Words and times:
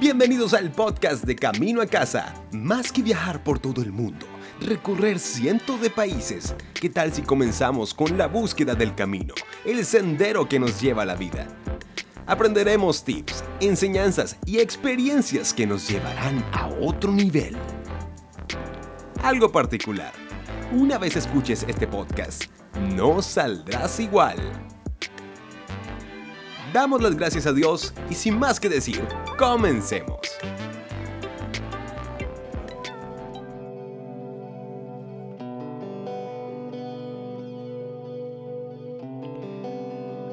Bienvenidos 0.00 0.54
al 0.54 0.72
podcast 0.72 1.24
de 1.24 1.36
Camino 1.36 1.82
a 1.82 1.86
Casa. 1.86 2.32
Más 2.52 2.90
que 2.90 3.02
viajar 3.02 3.44
por 3.44 3.58
todo 3.58 3.82
el 3.82 3.92
mundo, 3.92 4.24
recorrer 4.62 5.18
cientos 5.18 5.78
de 5.82 5.90
países, 5.90 6.54
¿qué 6.72 6.88
tal 6.88 7.12
si 7.12 7.20
comenzamos 7.20 7.92
con 7.92 8.16
la 8.16 8.26
búsqueda 8.26 8.74
del 8.74 8.94
camino, 8.94 9.34
el 9.66 9.84
sendero 9.84 10.48
que 10.48 10.58
nos 10.58 10.80
lleva 10.80 11.02
a 11.02 11.04
la 11.04 11.16
vida? 11.16 11.48
Aprenderemos 12.26 13.04
tips, 13.04 13.44
enseñanzas 13.60 14.38
y 14.46 14.60
experiencias 14.60 15.52
que 15.52 15.66
nos 15.66 15.86
llevarán 15.86 16.42
a 16.54 16.68
otro 16.80 17.12
nivel. 17.12 17.54
Algo 19.22 19.52
particular. 19.52 20.14
Una 20.72 20.96
vez 20.96 21.14
escuches 21.16 21.66
este 21.68 21.86
podcast, 21.86 22.44
no 22.96 23.20
saldrás 23.20 24.00
igual. 24.00 24.38
Damos 26.72 27.02
las 27.02 27.16
gracias 27.16 27.46
a 27.46 27.52
Dios 27.52 27.92
y 28.08 28.14
sin 28.14 28.38
más 28.38 28.60
que 28.60 28.68
decir, 28.68 29.02
comencemos. 29.36 30.20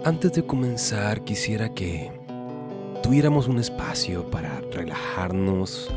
Antes 0.04 0.34
de 0.34 0.46
comenzar 0.46 1.24
quisiera 1.24 1.74
que 1.74 2.12
tuviéramos 3.02 3.48
un 3.48 3.58
espacio 3.58 4.30
para 4.30 4.62
relajarnos, 4.72 5.90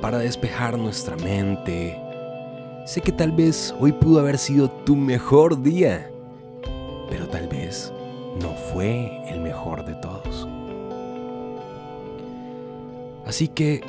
para 0.00 0.18
despejar 0.18 0.78
nuestra 0.78 1.16
mente. 1.16 2.00
Sé 2.86 3.02
que 3.02 3.12
tal 3.12 3.30
vez 3.30 3.74
hoy 3.78 3.92
pudo 3.92 4.20
haber 4.20 4.38
sido 4.38 4.70
tu 4.70 4.96
mejor 4.96 5.62
día, 5.62 6.10
pero 7.10 7.28
tal 7.28 7.46
vez 7.46 7.92
no 8.40 8.54
fue 8.72 9.22
el 9.28 9.40
mejor 9.40 9.84
de 9.84 9.94
todos. 9.96 10.48
Así 13.26 13.48
que, 13.48 13.82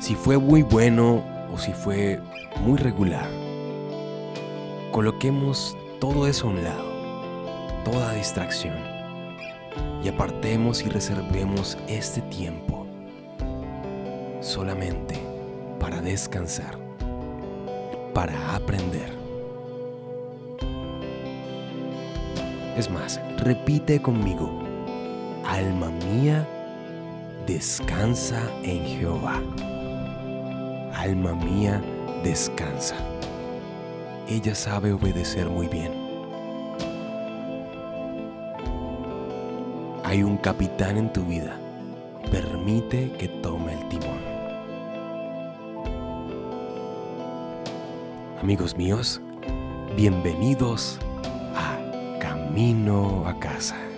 si 0.00 0.14
fue 0.14 0.38
muy 0.38 0.62
bueno 0.62 1.24
o 1.52 1.58
si 1.58 1.72
fue 1.72 2.20
muy 2.60 2.78
regular, 2.78 3.28
coloquemos 4.92 5.76
todo 6.00 6.26
eso 6.26 6.46
a 6.46 6.50
un 6.50 6.64
lado, 6.64 6.84
toda 7.84 8.14
distracción, 8.14 8.78
y 10.02 10.08
apartemos 10.08 10.82
y 10.82 10.88
reservemos 10.88 11.76
este 11.86 12.22
tiempo 12.22 12.86
solamente 14.40 15.18
para 15.78 16.00
descansar, 16.00 16.78
para 18.14 18.54
aprender 18.54 19.19
Más, 22.88 23.20
repite 23.36 24.00
conmigo, 24.00 24.50
alma 25.44 25.90
mía, 25.90 26.48
descansa 27.46 28.40
en 28.62 28.82
Jehová. 28.84 29.42
Alma 30.94 31.34
mía, 31.34 31.82
descansa. 32.24 32.94
Ella 34.28 34.54
sabe 34.54 34.92
obedecer 34.92 35.50
muy 35.50 35.66
bien. 35.66 35.92
Hay 40.04 40.22
un 40.22 40.38
capitán 40.38 40.96
en 40.96 41.12
tu 41.12 41.22
vida. 41.24 41.58
Permite 42.30 43.12
que 43.12 43.28
tome 43.28 43.74
el 43.74 43.88
timón. 43.90 44.20
Amigos 48.40 48.74
míos, 48.74 49.20
bienvenidos 49.96 50.98
camino 52.50 53.22
a 53.26 53.32
casa. 53.38 53.89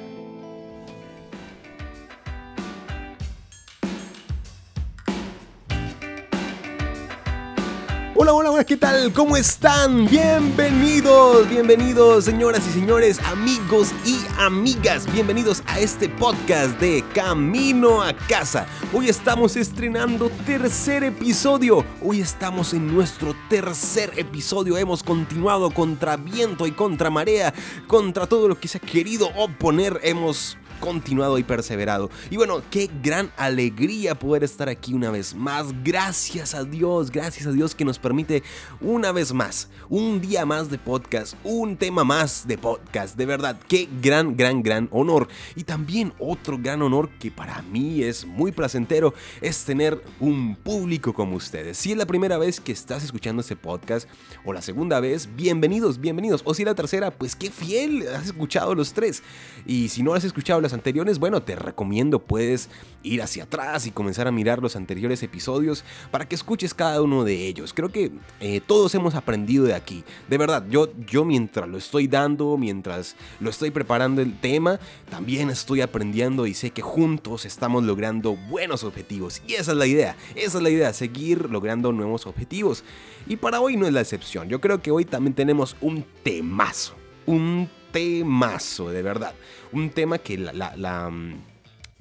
¿Qué 8.64 8.76
tal? 8.76 9.12
¿Cómo 9.12 9.36
están? 9.36 10.06
Bienvenidos, 10.06 11.48
bienvenidos, 11.48 12.26
señoras 12.26 12.62
y 12.68 12.70
señores, 12.70 13.18
amigos 13.24 13.92
y 14.04 14.18
amigas. 14.38 15.10
Bienvenidos 15.12 15.64
a 15.66 15.80
este 15.80 16.08
podcast 16.08 16.78
de 16.78 17.02
Camino 17.12 18.02
a 18.02 18.14
Casa. 18.14 18.66
Hoy 18.92 19.08
estamos 19.08 19.56
estrenando 19.56 20.30
tercer 20.46 21.02
episodio. 21.02 21.84
Hoy 22.00 22.20
estamos 22.20 22.72
en 22.72 22.94
nuestro 22.94 23.34
tercer 23.48 24.12
episodio. 24.16 24.78
Hemos 24.78 25.02
continuado 25.02 25.70
contra 25.72 26.16
viento 26.16 26.66
y 26.68 26.72
contra 26.72 27.10
marea, 27.10 27.52
contra 27.88 28.28
todo 28.28 28.46
lo 28.46 28.60
que 28.60 28.68
se 28.68 28.78
ha 28.78 28.80
querido 28.80 29.28
oponer. 29.34 29.98
Hemos 30.04 30.56
continuado 30.82 31.38
y 31.38 31.44
perseverado. 31.44 32.10
Y 32.28 32.36
bueno, 32.36 32.60
qué 32.68 32.90
gran 33.04 33.30
alegría 33.36 34.16
poder 34.16 34.42
estar 34.42 34.68
aquí 34.68 34.94
una 34.94 35.12
vez 35.12 35.32
más. 35.32 35.66
Gracias 35.84 36.56
a 36.56 36.64
Dios, 36.64 37.12
gracias 37.12 37.46
a 37.46 37.52
Dios 37.52 37.76
que 37.76 37.84
nos 37.84 38.00
permite 38.00 38.42
una 38.80 39.12
vez 39.12 39.32
más, 39.32 39.68
un 39.88 40.20
día 40.20 40.44
más 40.44 40.70
de 40.70 40.78
podcast, 40.78 41.36
un 41.44 41.76
tema 41.76 42.02
más 42.02 42.48
de 42.48 42.58
podcast. 42.58 43.16
De 43.16 43.26
verdad, 43.26 43.60
qué 43.68 43.88
gran, 44.02 44.36
gran, 44.36 44.60
gran 44.60 44.88
honor. 44.90 45.28
Y 45.54 45.62
también 45.62 46.12
otro 46.18 46.58
gran 46.60 46.82
honor 46.82 47.10
que 47.20 47.30
para 47.30 47.62
mí 47.62 48.02
es 48.02 48.26
muy 48.26 48.50
placentero 48.50 49.14
es 49.40 49.64
tener 49.64 50.02
un 50.18 50.56
público 50.56 51.14
como 51.14 51.36
ustedes. 51.36 51.78
Si 51.78 51.92
es 51.92 51.96
la 51.96 52.06
primera 52.06 52.38
vez 52.38 52.58
que 52.58 52.72
estás 52.72 53.04
escuchando 53.04 53.40
este 53.40 53.54
podcast 53.54 54.08
o 54.44 54.52
la 54.52 54.60
segunda 54.60 54.98
vez, 54.98 55.28
bienvenidos, 55.36 56.00
bienvenidos. 56.00 56.42
O 56.44 56.54
si 56.54 56.62
es 56.62 56.66
la 56.66 56.74
tercera, 56.74 57.12
pues 57.12 57.36
qué 57.36 57.52
fiel, 57.52 58.04
has 58.12 58.26
escuchado 58.26 58.74
los 58.74 58.92
tres. 58.92 59.22
Y 59.64 59.88
si 59.88 60.02
no 60.02 60.14
has 60.14 60.24
escuchado 60.24 60.60
las 60.60 60.71
anteriores, 60.72 61.18
bueno, 61.18 61.42
te 61.42 61.56
recomiendo 61.56 62.18
puedes 62.18 62.68
ir 63.02 63.22
hacia 63.22 63.44
atrás 63.44 63.86
y 63.86 63.90
comenzar 63.90 64.28
a 64.28 64.32
mirar 64.32 64.60
los 64.62 64.76
anteriores 64.76 65.22
episodios 65.22 65.84
para 66.10 66.26
que 66.26 66.34
escuches 66.34 66.74
cada 66.74 67.02
uno 67.02 67.24
de 67.24 67.46
ellos. 67.46 67.72
Creo 67.72 67.90
que 67.90 68.12
eh, 68.40 68.60
todos 68.60 68.94
hemos 68.94 69.14
aprendido 69.14 69.64
de 69.64 69.74
aquí. 69.74 70.04
De 70.28 70.38
verdad, 70.38 70.64
yo, 70.68 70.88
yo 71.06 71.24
mientras 71.24 71.68
lo 71.68 71.78
estoy 71.78 72.08
dando, 72.08 72.56
mientras 72.56 73.16
lo 73.40 73.50
estoy 73.50 73.70
preparando 73.70 74.22
el 74.22 74.38
tema, 74.38 74.78
también 75.10 75.50
estoy 75.50 75.80
aprendiendo 75.80 76.46
y 76.46 76.54
sé 76.54 76.70
que 76.70 76.82
juntos 76.82 77.44
estamos 77.44 77.84
logrando 77.84 78.36
buenos 78.36 78.84
objetivos. 78.84 79.42
Y 79.46 79.54
esa 79.54 79.72
es 79.72 79.78
la 79.78 79.86
idea, 79.86 80.16
esa 80.34 80.58
es 80.58 80.62
la 80.62 80.70
idea, 80.70 80.92
seguir 80.92 81.50
logrando 81.50 81.92
nuevos 81.92 82.26
objetivos. 82.26 82.84
Y 83.26 83.36
para 83.36 83.60
hoy 83.60 83.76
no 83.76 83.86
es 83.86 83.92
la 83.92 84.00
excepción. 84.00 84.48
Yo 84.48 84.60
creo 84.60 84.82
que 84.82 84.90
hoy 84.90 85.04
también 85.04 85.34
tenemos 85.34 85.76
un 85.80 86.04
temazo. 86.22 86.94
Un 87.24 87.68
temazo, 87.92 88.90
de 88.90 89.02
verdad. 89.02 89.34
Un 89.72 89.90
tema 89.90 90.18
que 90.18 90.38
la, 90.38 91.10
mm, 91.10 91.40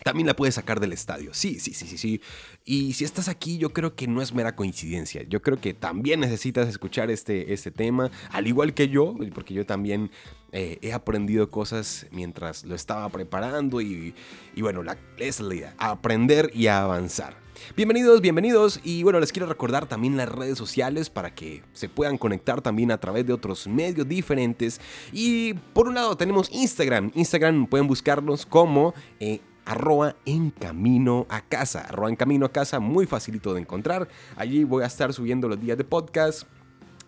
también 0.04 0.28
la 0.28 0.36
puedes 0.36 0.56
sacar 0.56 0.80
del 0.80 0.94
estadio. 0.94 1.34
Sí, 1.34 1.60
sí, 1.60 1.74
sí, 1.74 1.88
sí, 1.88 1.98
sí. 1.98 2.22
Y 2.66 2.94
si 2.94 3.04
estás 3.04 3.28
aquí, 3.28 3.58
yo 3.58 3.72
creo 3.74 3.96
que 3.96 4.08
no 4.08 4.22
es 4.22 4.34
mera 4.34 4.56
coincidencia. 4.56 5.24
Yo 5.24 5.42
creo 5.42 5.60
que 5.60 5.74
también 5.74 6.20
necesitas 6.20 6.68
escuchar 6.68 7.12
este, 7.12 7.54
este 7.54 7.72
tema, 7.72 8.10
al 8.32 8.48
igual 8.48 8.74
que 8.74 8.88
yo, 8.88 9.16
porque 9.34 9.54
yo 9.54 9.66
también 9.66 10.12
eh, 10.52 10.80
he 10.82 10.94
aprendido 10.94 11.50
cosas 11.50 12.08
mientras 12.12 12.64
lo 12.64 12.76
estaba 12.76 13.08
preparando 13.10 13.82
y, 13.82 14.14
y 14.56 14.62
bueno, 14.62 14.84
la, 14.84 14.98
es 15.18 15.40
la 15.40 15.56
idea, 15.56 15.76
aprender 15.78 16.52
y 16.54 16.68
avanzar. 16.68 17.41
Bienvenidos, 17.76 18.22
bienvenidos 18.22 18.80
y 18.84 19.04
bueno, 19.04 19.20
les 19.20 19.32
quiero 19.32 19.46
recordar 19.46 19.86
también 19.86 20.18
las 20.18 20.28
redes 20.28 20.58
sociales 20.58 21.10
para 21.10 21.34
que 21.34 21.64
se 21.74 21.88
puedan 21.88 22.18
conectar 22.18 22.62
también 22.62 22.92
a 22.92 23.00
través 23.00 23.26
de 23.26 23.34
otros 23.34 23.68
medios 23.68 24.08
diferentes. 24.08 24.82
Y 25.14 25.54
por 25.74 25.88
un 25.88 25.96
lado 25.96 26.18
tenemos 26.18 26.50
Instagram, 26.52 27.12
Instagram 27.16 27.68
pueden 27.68 27.88
buscarnos 27.88 28.46
como... 28.46 28.94
Eh, 29.20 29.40
arroba 29.64 30.16
en 30.26 30.50
camino 30.50 31.28
a 31.30 31.42
casa, 31.42 31.82
arroba 31.82 32.10
en 32.10 32.16
camino 32.16 32.48
a 32.48 32.52
casa, 32.52 32.80
muy 32.80 33.06
facilito 33.06 33.54
de 33.54 33.62
encontrar. 33.62 34.10
Allí 34.36 34.64
voy 34.64 34.84
a 34.84 34.88
estar 34.88 35.14
subiendo 35.14 35.48
los 35.48 35.62
días 35.62 35.78
de 35.78 35.84
podcast 35.84 36.48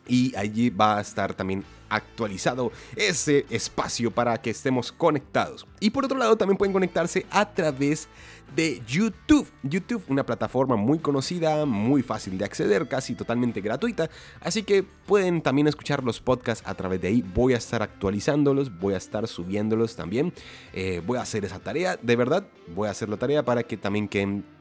y 0.07 0.35
allí 0.35 0.69
va 0.69 0.99
a 0.99 1.01
estar 1.01 1.33
también 1.33 1.63
actualizado 1.95 2.71
ese 2.95 3.45
espacio 3.49 4.11
para 4.11 4.41
que 4.41 4.49
estemos 4.49 4.91
conectados. 4.91 5.65
Y 5.79 5.89
por 5.89 6.05
otro 6.05 6.17
lado 6.17 6.35
también 6.35 6.57
pueden 6.57 6.73
conectarse 6.73 7.25
a 7.29 7.53
través 7.53 8.07
de 8.55 8.81
YouTube. 8.87 9.49
YouTube, 9.63 10.03
una 10.07 10.25
plataforma 10.25 10.75
muy 10.75 10.99
conocida, 10.99 11.65
muy 11.65 12.03
fácil 12.03 12.37
de 12.37 12.45
acceder, 12.45 12.87
casi 12.87 13.15
totalmente 13.15 13.61
gratuita. 13.61 14.09
Así 14.41 14.63
que 14.63 14.83
pueden 14.83 15.41
también 15.41 15.67
escuchar 15.67 16.03
los 16.03 16.19
podcasts 16.19 16.67
a 16.67 16.75
través 16.75 17.01
de 17.01 17.07
ahí. 17.07 17.23
Voy 17.33 17.53
a 17.53 17.57
estar 17.57 17.81
actualizándolos, 17.81 18.77
voy 18.79 18.93
a 18.93 18.97
estar 18.97 19.27
subiéndolos 19.27 19.95
también. 19.95 20.33
Eh, 20.73 21.01
voy 21.05 21.17
a 21.17 21.21
hacer 21.21 21.45
esa 21.45 21.59
tarea, 21.59 21.97
de 22.01 22.15
verdad, 22.15 22.45
voy 22.75 22.87
a 22.87 22.91
hacer 22.91 23.09
la 23.09 23.17
tarea 23.17 23.43
para 23.43 23.63
que 23.63 23.77
también 23.77 24.07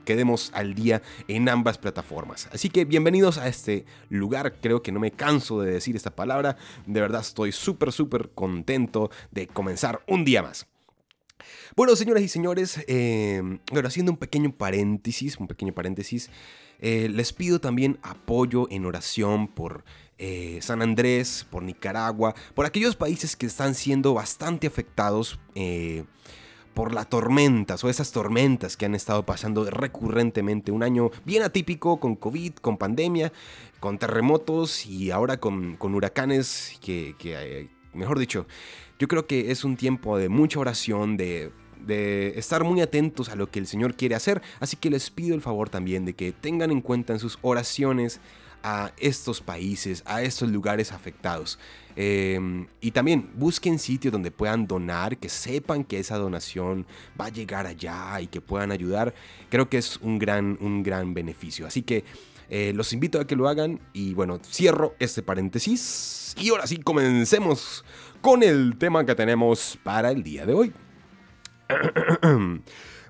quedemos 0.05 0.51
al 0.55 0.75
día 0.75 1.03
en 1.29 1.49
ambas 1.49 1.79
plataformas. 1.79 2.49
Así 2.53 2.71
que 2.71 2.85
bienvenidos 2.85 3.39
a 3.39 3.49
este 3.49 3.85
lugar. 4.09 4.55
Creo 4.61 4.83
que 4.83 4.93
no 4.93 5.01
me 5.01 5.13
canso 5.13 5.61
de 5.61 5.73
decir 5.73 5.97
esta 5.97 6.11
palabra. 6.11 6.57
De 6.87 7.01
verdad 7.01 7.22
estoy 7.29 7.53
súper, 7.53 7.93
súper 7.93 8.31
contento 8.35 9.11
de 9.31 9.47
comenzar 9.47 10.03
un 10.07 10.25
día 10.25 10.43
más. 10.43 10.67
Bueno, 11.75 11.97
señoras 11.97 12.23
y 12.23 12.29
señores, 12.29 12.85
em, 12.87 13.59
bueno, 13.73 13.89
haciendo 13.89 14.13
un 14.13 14.19
pequeño 14.19 14.53
paréntesis, 14.53 15.39
un 15.39 15.49
pequeño 15.49 15.73
paréntesis, 15.73 16.31
eh, 16.79 17.09
les 17.09 17.33
pido 17.33 17.61
también 17.61 17.99
apoyo 18.03 18.69
en 18.71 18.85
oración 18.85 19.49
por 19.49 19.85
eh, 20.19 20.59
San 20.63 20.83
Andrés, 20.83 21.47
por 21.51 21.63
Nicaragua, 21.63 22.35
por 22.55 22.67
aquellos 22.67 22.97
países 22.97 23.37
que 23.37 23.47
están 23.47 23.75
siendo 23.75 24.15
bastante 24.15 24.67
afectados 24.67 25.41
eh, 25.55 26.05
por 26.75 26.95
las 26.95 27.09
tormentas 27.09 27.83
o 27.85 27.89
esas 27.89 28.13
tormentas 28.13 28.77
que 28.77 28.87
han 28.87 28.95
estado 28.95 29.25
pasando 29.25 29.69
recurrentemente. 29.71 30.73
Un 30.73 30.83
año 30.83 31.11
bien 31.25 31.43
atípico 31.43 32.01
con 32.01 32.17
COVID, 32.17 32.55
con 32.55 32.79
pandemia, 32.79 33.33
con 33.81 33.99
terremotos 33.99 34.87
y 34.87 35.11
ahora 35.11 35.39
con, 35.39 35.77
huracanes 35.81 36.79
que, 36.81 37.15
eh, 37.25 37.69
mejor 37.93 38.19
dicho, 38.19 38.47
yo 38.99 39.09
creo 39.09 39.27
que 39.27 39.51
es 39.51 39.65
un 39.65 39.77
tiempo 39.77 40.19
de 40.19 40.29
mucha 40.29 40.61
oración, 40.61 41.17
de 41.17 41.53
de 41.87 42.39
estar 42.39 42.65
muy 42.65 42.81
atentos 42.81 43.29
a 43.29 43.37
lo 43.37 43.51
que 43.51 43.59
el 43.59 43.67
Señor 43.67 43.97
quiere 43.97 44.15
hacer, 44.15 44.41
así 44.61 44.77
que 44.77 44.91
les 44.91 45.11
pido 45.11 45.35
el 45.35 45.43
favor 45.43 45.69
también 45.69 46.05
de 46.05 46.15
que 46.15 46.33
tengan 46.33 46.71
en 46.71 46.81
cuenta 46.81 47.13
en 47.13 47.19
sus 47.19 47.39
oraciones 47.43 48.21
a 48.63 48.93
estos 48.99 49.41
países, 49.41 50.03
a 50.07 50.23
estos 50.23 50.51
lugares 50.51 50.93
afectados. 50.93 51.59
Em, 51.95 52.67
y 52.81 52.91
también 52.93 53.31
busquen 53.35 53.79
sitios 53.79 54.13
donde 54.13 54.31
puedan 54.31 54.67
donar, 54.67 55.19
que 55.19 55.29
sepan 55.29 55.85
que 55.85 55.99
esa 55.99 56.17
donación 56.17 56.87
va 57.21 57.27
a 57.27 57.29
llegar 57.29 57.67
allá 57.67 58.21
y 58.21 58.27
que 58.27 58.41
puedan 58.41 58.73
ayudar. 58.73 59.15
Creo 59.51 59.69
que 59.69 59.79
es 59.79 59.99
un 59.99 60.19
gran, 60.19 60.57
un 60.61 60.83
gran 60.83 61.15
beneficio. 61.15 61.67
Así 61.67 61.83
que 61.83 62.05
eh, 62.49 62.73
los 62.75 62.93
invito 62.93 63.21
a 63.21 63.27
que 63.27 63.37
lo 63.37 63.49
hagan 63.49 63.81
y 63.93 64.15
bueno, 64.15 64.41
cierro 64.45 64.95
este 64.99 65.23
paréntesis. 65.23 66.35
Y 66.39 66.51
ahora 66.51 66.67
sí, 66.67 66.79
comencemos 66.79 67.85
con 68.21 68.43
el 68.43 68.77
tema 68.79 69.05
que 69.05 69.15
tenemos 69.15 69.79
para 69.83 70.11
el 70.11 70.23
día 70.23 70.47
de 70.47 70.55
hoy. 70.55 70.73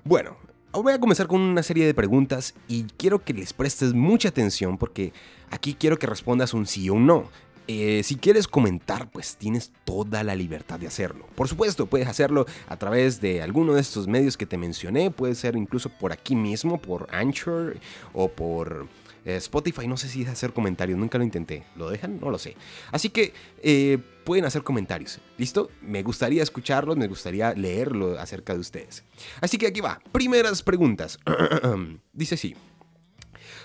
bueno, 0.03 0.37
voy 0.81 0.93
a 0.93 0.99
comenzar 0.99 1.27
con 1.27 1.41
una 1.41 1.61
serie 1.61 1.85
de 1.85 1.93
preguntas 1.93 2.55
y 2.67 2.85
quiero 2.97 3.23
que 3.23 3.33
les 3.33 3.53
prestes 3.53 3.93
mucha 3.93 4.29
atención 4.29 4.77
porque 4.77 5.13
aquí 5.51 5.75
quiero 5.75 5.99
que 5.99 6.07
respondas 6.07 6.53
un 6.53 6.65
sí 6.65 6.89
o 6.89 6.95
un 6.95 7.05
no. 7.05 7.29
Eh, 7.67 8.01
si 8.03 8.15
quieres 8.15 8.47
comentar, 8.47 9.09
pues 9.09 9.37
tienes 9.37 9.71
toda 9.85 10.23
la 10.23 10.35
libertad 10.35 10.79
de 10.79 10.87
hacerlo. 10.87 11.27
Por 11.35 11.47
supuesto, 11.47 11.85
puedes 11.85 12.07
hacerlo 12.07 12.45
a 12.67 12.75
través 12.75 13.21
de 13.21 13.41
alguno 13.41 13.75
de 13.75 13.81
estos 13.81 14.07
medios 14.07 14.35
que 14.35 14.45
te 14.45 14.57
mencioné. 14.57 15.11
Puede 15.11 15.35
ser 15.35 15.55
incluso 15.55 15.89
por 15.89 16.11
aquí 16.11 16.35
mismo, 16.35 16.81
por 16.81 17.07
Anchor 17.11 17.77
o 18.11 18.27
por 18.27 18.87
eh, 19.25 19.35
Spotify. 19.37 19.87
No 19.87 19.97
sé 19.97 20.07
si 20.09 20.23
es 20.23 20.29
hacer 20.29 20.53
comentarios, 20.53 20.97
nunca 20.97 21.17
lo 21.17 21.23
intenté. 21.23 21.63
¿Lo 21.75 21.89
dejan? 21.89 22.19
No 22.19 22.29
lo 22.29 22.37
sé. 22.37 22.55
Así 22.91 23.09
que 23.09 23.33
eh, 23.61 23.97
pueden 24.23 24.45
hacer 24.45 24.63
comentarios. 24.63 25.19
¿Listo? 25.37 25.69
Me 25.81 26.03
gustaría 26.03 26.43
escucharlos, 26.43 26.97
me 26.97 27.07
gustaría 27.07 27.53
leerlo 27.53 28.19
acerca 28.19 28.53
de 28.53 28.59
ustedes. 28.59 29.03
Así 29.41 29.57
que 29.57 29.67
aquí 29.67 29.81
va. 29.81 30.01
Primeras 30.11 30.63
preguntas. 30.63 31.19
Dice 32.13 32.35
así. 32.35 32.55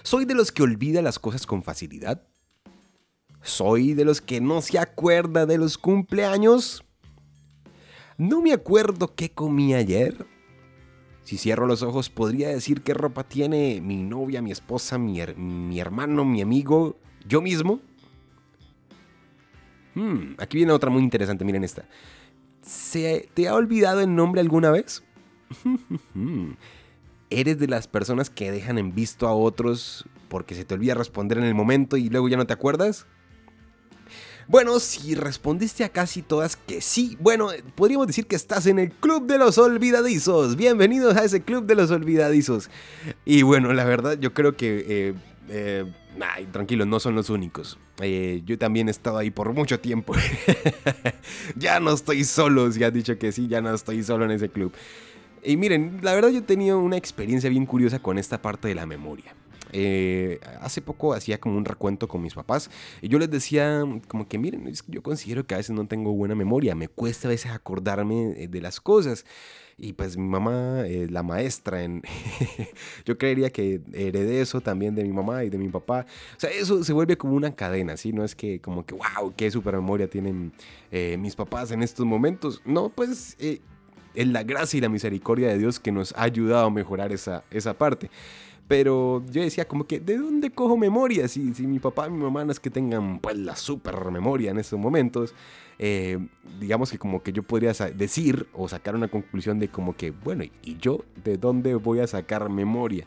¿Soy 0.02 0.24
de 0.24 0.34
los 0.34 0.52
que 0.52 0.62
olvida 0.62 1.02
las 1.02 1.18
cosas 1.18 1.46
con 1.46 1.62
facilidad? 1.62 2.22
¿Soy 3.42 3.94
de 3.94 4.04
los 4.04 4.20
que 4.20 4.40
no 4.40 4.62
se 4.62 4.78
acuerda 4.78 5.46
de 5.46 5.58
los 5.58 5.78
cumpleaños? 5.78 6.84
¿No 8.16 8.40
me 8.40 8.52
acuerdo 8.52 9.14
qué 9.14 9.30
comí 9.30 9.74
ayer? 9.74 10.26
Si 11.28 11.36
cierro 11.36 11.66
los 11.66 11.82
ojos, 11.82 12.08
podría 12.08 12.48
decir 12.48 12.80
qué 12.80 12.94
ropa 12.94 13.22
tiene 13.22 13.82
mi 13.82 13.96
novia, 14.02 14.40
mi 14.40 14.50
esposa, 14.50 14.96
mi, 14.96 15.20
hermano, 15.78 16.24
mi 16.24 16.40
amigo, 16.40 16.96
yo 17.26 17.42
mismo. 17.42 17.80
Hmm, 19.94 20.36
aquí 20.38 20.56
viene 20.56 20.72
otra 20.72 20.88
muy 20.88 21.02
interesante, 21.02 21.44
miren 21.44 21.64
esta. 21.64 21.86
¿Se 22.62 23.28
¿Te 23.34 23.46
ha 23.46 23.54
olvidado 23.54 24.00
el 24.00 24.14
nombre 24.14 24.40
alguna 24.40 24.70
vez? 24.70 25.04
¿Eres 27.28 27.58
de 27.58 27.66
las 27.66 27.88
personas 27.88 28.30
que 28.30 28.50
dejan 28.50 28.78
en 28.78 28.94
visto 28.94 29.28
a 29.28 29.34
otros 29.34 30.06
porque 30.30 30.54
se 30.54 30.64
te 30.64 30.72
olvida 30.72 30.94
responder 30.94 31.36
en 31.36 31.44
el 31.44 31.54
momento 31.54 31.98
y 31.98 32.08
luego 32.08 32.30
ya 32.30 32.38
no 32.38 32.46
te 32.46 32.54
acuerdas? 32.54 33.06
Bueno, 34.48 34.80
si 34.80 35.14
respondiste 35.14 35.84
a 35.84 35.90
casi 35.90 36.22
todas 36.22 36.56
que 36.56 36.80
sí, 36.80 37.18
bueno, 37.20 37.50
podríamos 37.74 38.06
decir 38.06 38.26
que 38.26 38.34
estás 38.34 38.64
en 38.64 38.78
el 38.78 38.90
Club 38.90 39.26
de 39.26 39.36
los 39.36 39.58
Olvidadizos. 39.58 40.56
Bienvenidos 40.56 41.18
a 41.18 41.24
ese 41.24 41.42
Club 41.42 41.66
de 41.66 41.74
los 41.74 41.90
Olvidadizos. 41.90 42.70
Y 43.26 43.42
bueno, 43.42 43.74
la 43.74 43.84
verdad 43.84 44.18
yo 44.18 44.32
creo 44.32 44.56
que... 44.56 44.86
Eh, 44.88 45.14
eh, 45.50 45.92
ay, 46.18 46.46
tranquilo, 46.46 46.86
no 46.86 46.98
son 46.98 47.14
los 47.14 47.28
únicos. 47.28 47.78
Eh, 48.00 48.40
yo 48.46 48.56
también 48.56 48.88
he 48.88 48.90
estado 48.90 49.18
ahí 49.18 49.30
por 49.30 49.52
mucho 49.52 49.80
tiempo. 49.80 50.14
ya 51.54 51.78
no 51.78 51.92
estoy 51.92 52.24
solo, 52.24 52.72
si 52.72 52.82
has 52.82 52.92
dicho 52.94 53.18
que 53.18 53.32
sí, 53.32 53.48
ya 53.48 53.60
no 53.60 53.74
estoy 53.74 54.02
solo 54.02 54.24
en 54.24 54.30
ese 54.30 54.48
club. 54.48 54.72
Y 55.44 55.58
miren, 55.58 55.98
la 56.00 56.14
verdad 56.14 56.30
yo 56.30 56.38
he 56.38 56.42
tenido 56.42 56.78
una 56.78 56.96
experiencia 56.96 57.50
bien 57.50 57.66
curiosa 57.66 57.98
con 57.98 58.16
esta 58.16 58.40
parte 58.40 58.68
de 58.68 58.74
la 58.74 58.86
memoria. 58.86 59.34
Eh, 59.72 60.40
hace 60.60 60.80
poco 60.80 61.12
hacía 61.12 61.38
como 61.38 61.56
un 61.56 61.64
recuento 61.64 62.08
con 62.08 62.22
mis 62.22 62.32
papás 62.32 62.70
y 63.02 63.08
yo 63.08 63.18
les 63.18 63.30
decía 63.30 63.84
como 64.08 64.26
que 64.26 64.38
miren, 64.38 64.72
yo 64.86 65.02
considero 65.02 65.46
que 65.46 65.54
a 65.54 65.58
veces 65.58 65.76
no 65.76 65.86
tengo 65.86 66.12
buena 66.12 66.34
memoria, 66.34 66.74
me 66.74 66.88
cuesta 66.88 67.28
a 67.28 67.30
veces 67.30 67.52
acordarme 67.52 68.32
eh, 68.36 68.48
de 68.48 68.60
las 68.60 68.80
cosas. 68.80 69.24
Y 69.80 69.92
pues 69.92 70.16
mi 70.16 70.26
mamá, 70.26 70.82
eh, 70.86 71.06
la 71.08 71.22
maestra, 71.22 71.84
en 71.84 72.02
yo 73.04 73.16
creería 73.16 73.50
que 73.50 73.80
heredé 73.92 74.40
eso 74.40 74.60
también 74.60 74.96
de 74.96 75.04
mi 75.04 75.12
mamá 75.12 75.44
y 75.44 75.50
de 75.50 75.58
mi 75.58 75.68
papá. 75.68 76.04
O 76.36 76.40
sea, 76.40 76.50
eso 76.50 76.82
se 76.82 76.92
vuelve 76.92 77.16
como 77.16 77.34
una 77.34 77.54
cadena, 77.54 77.96
¿sí? 77.96 78.12
No 78.12 78.24
es 78.24 78.34
que 78.34 78.60
como 78.60 78.84
que, 78.84 78.96
wow, 78.96 79.32
qué 79.36 79.48
super 79.52 79.76
memoria 79.76 80.10
tienen 80.10 80.52
mis 80.90 81.36
papás 81.36 81.70
en 81.70 81.84
estos 81.84 82.04
momentos. 82.04 82.60
No, 82.64 82.88
pues 82.88 83.36
es 84.18 84.26
la 84.26 84.42
gracia 84.42 84.78
y 84.78 84.80
la 84.80 84.88
misericordia 84.88 85.46
de 85.46 85.58
Dios 85.58 85.78
que 85.78 85.92
nos 85.92 86.12
ha 86.16 86.24
ayudado 86.24 86.66
a 86.66 86.70
mejorar 86.70 87.12
esa, 87.12 87.44
esa 87.52 87.78
parte. 87.78 88.10
Pero 88.68 89.24
yo 89.30 89.40
decía 89.40 89.66
como 89.66 89.86
que, 89.86 89.98
¿de 89.98 90.18
dónde 90.18 90.50
cojo 90.50 90.76
memoria? 90.76 91.26
Si, 91.26 91.54
si 91.54 91.66
mi 91.66 91.78
papá 91.78 92.06
y 92.06 92.10
mi 92.10 92.22
mamá 92.22 92.44
no 92.44 92.52
es 92.52 92.60
que 92.60 92.68
tengan 92.68 93.18
pues 93.18 93.36
la 93.38 93.56
super 93.56 94.10
memoria 94.10 94.50
en 94.50 94.58
esos 94.58 94.78
momentos. 94.78 95.34
Eh, 95.78 96.18
digamos 96.60 96.90
que 96.90 96.98
como 96.98 97.22
que 97.22 97.32
yo 97.32 97.42
podría 97.42 97.72
decir 97.72 98.46
o 98.52 98.68
sacar 98.68 98.94
una 98.94 99.08
conclusión 99.08 99.58
de 99.58 99.68
como 99.68 99.96
que, 99.96 100.10
bueno, 100.10 100.44
¿y 100.62 100.76
yo 100.76 101.04
de 101.24 101.38
dónde 101.38 101.74
voy 101.76 102.00
a 102.00 102.06
sacar 102.06 102.50
memoria? 102.50 103.06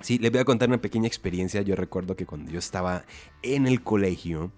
Sí, 0.00 0.18
les 0.18 0.30
voy 0.30 0.40
a 0.40 0.44
contar 0.44 0.68
una 0.68 0.80
pequeña 0.80 1.08
experiencia. 1.08 1.62
Yo 1.62 1.74
recuerdo 1.74 2.14
que 2.14 2.24
cuando 2.24 2.52
yo 2.52 2.60
estaba 2.60 3.04
en 3.42 3.66
el 3.66 3.82
colegio, 3.82 4.52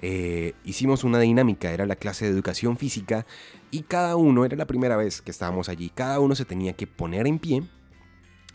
eh, 0.00 0.54
hicimos 0.64 1.02
una 1.02 1.18
dinámica, 1.18 1.72
era 1.72 1.86
la 1.86 1.96
clase 1.96 2.24
de 2.24 2.30
educación 2.30 2.76
física 2.76 3.26
y 3.72 3.82
cada 3.82 4.14
uno, 4.14 4.44
era 4.44 4.56
la 4.56 4.66
primera 4.66 4.96
vez 4.96 5.20
que 5.20 5.32
estábamos 5.32 5.68
allí, 5.68 5.90
cada 5.92 6.20
uno 6.20 6.36
se 6.36 6.44
tenía 6.44 6.72
que 6.74 6.86
poner 6.86 7.26
en 7.26 7.40
pie 7.40 7.62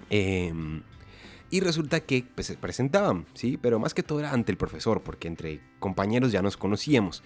Em, 0.10 0.84
y 1.50 1.60
resulta 1.60 2.00
que 2.00 2.25
pues, 2.36 2.48
se 2.48 2.57
presentaban, 2.57 3.25
¿sí? 3.34 3.57
Pero 3.57 3.80
más 3.80 3.94
que 3.94 4.04
todo 4.04 4.19
era 4.19 4.31
ante 4.31 4.52
el 4.52 4.57
profesor, 4.57 5.02
porque 5.04 5.28
entre 5.28 5.62
compañeros 5.80 6.31
ya 6.31 6.42
nos 6.42 6.57
conocíamos. 6.57 7.24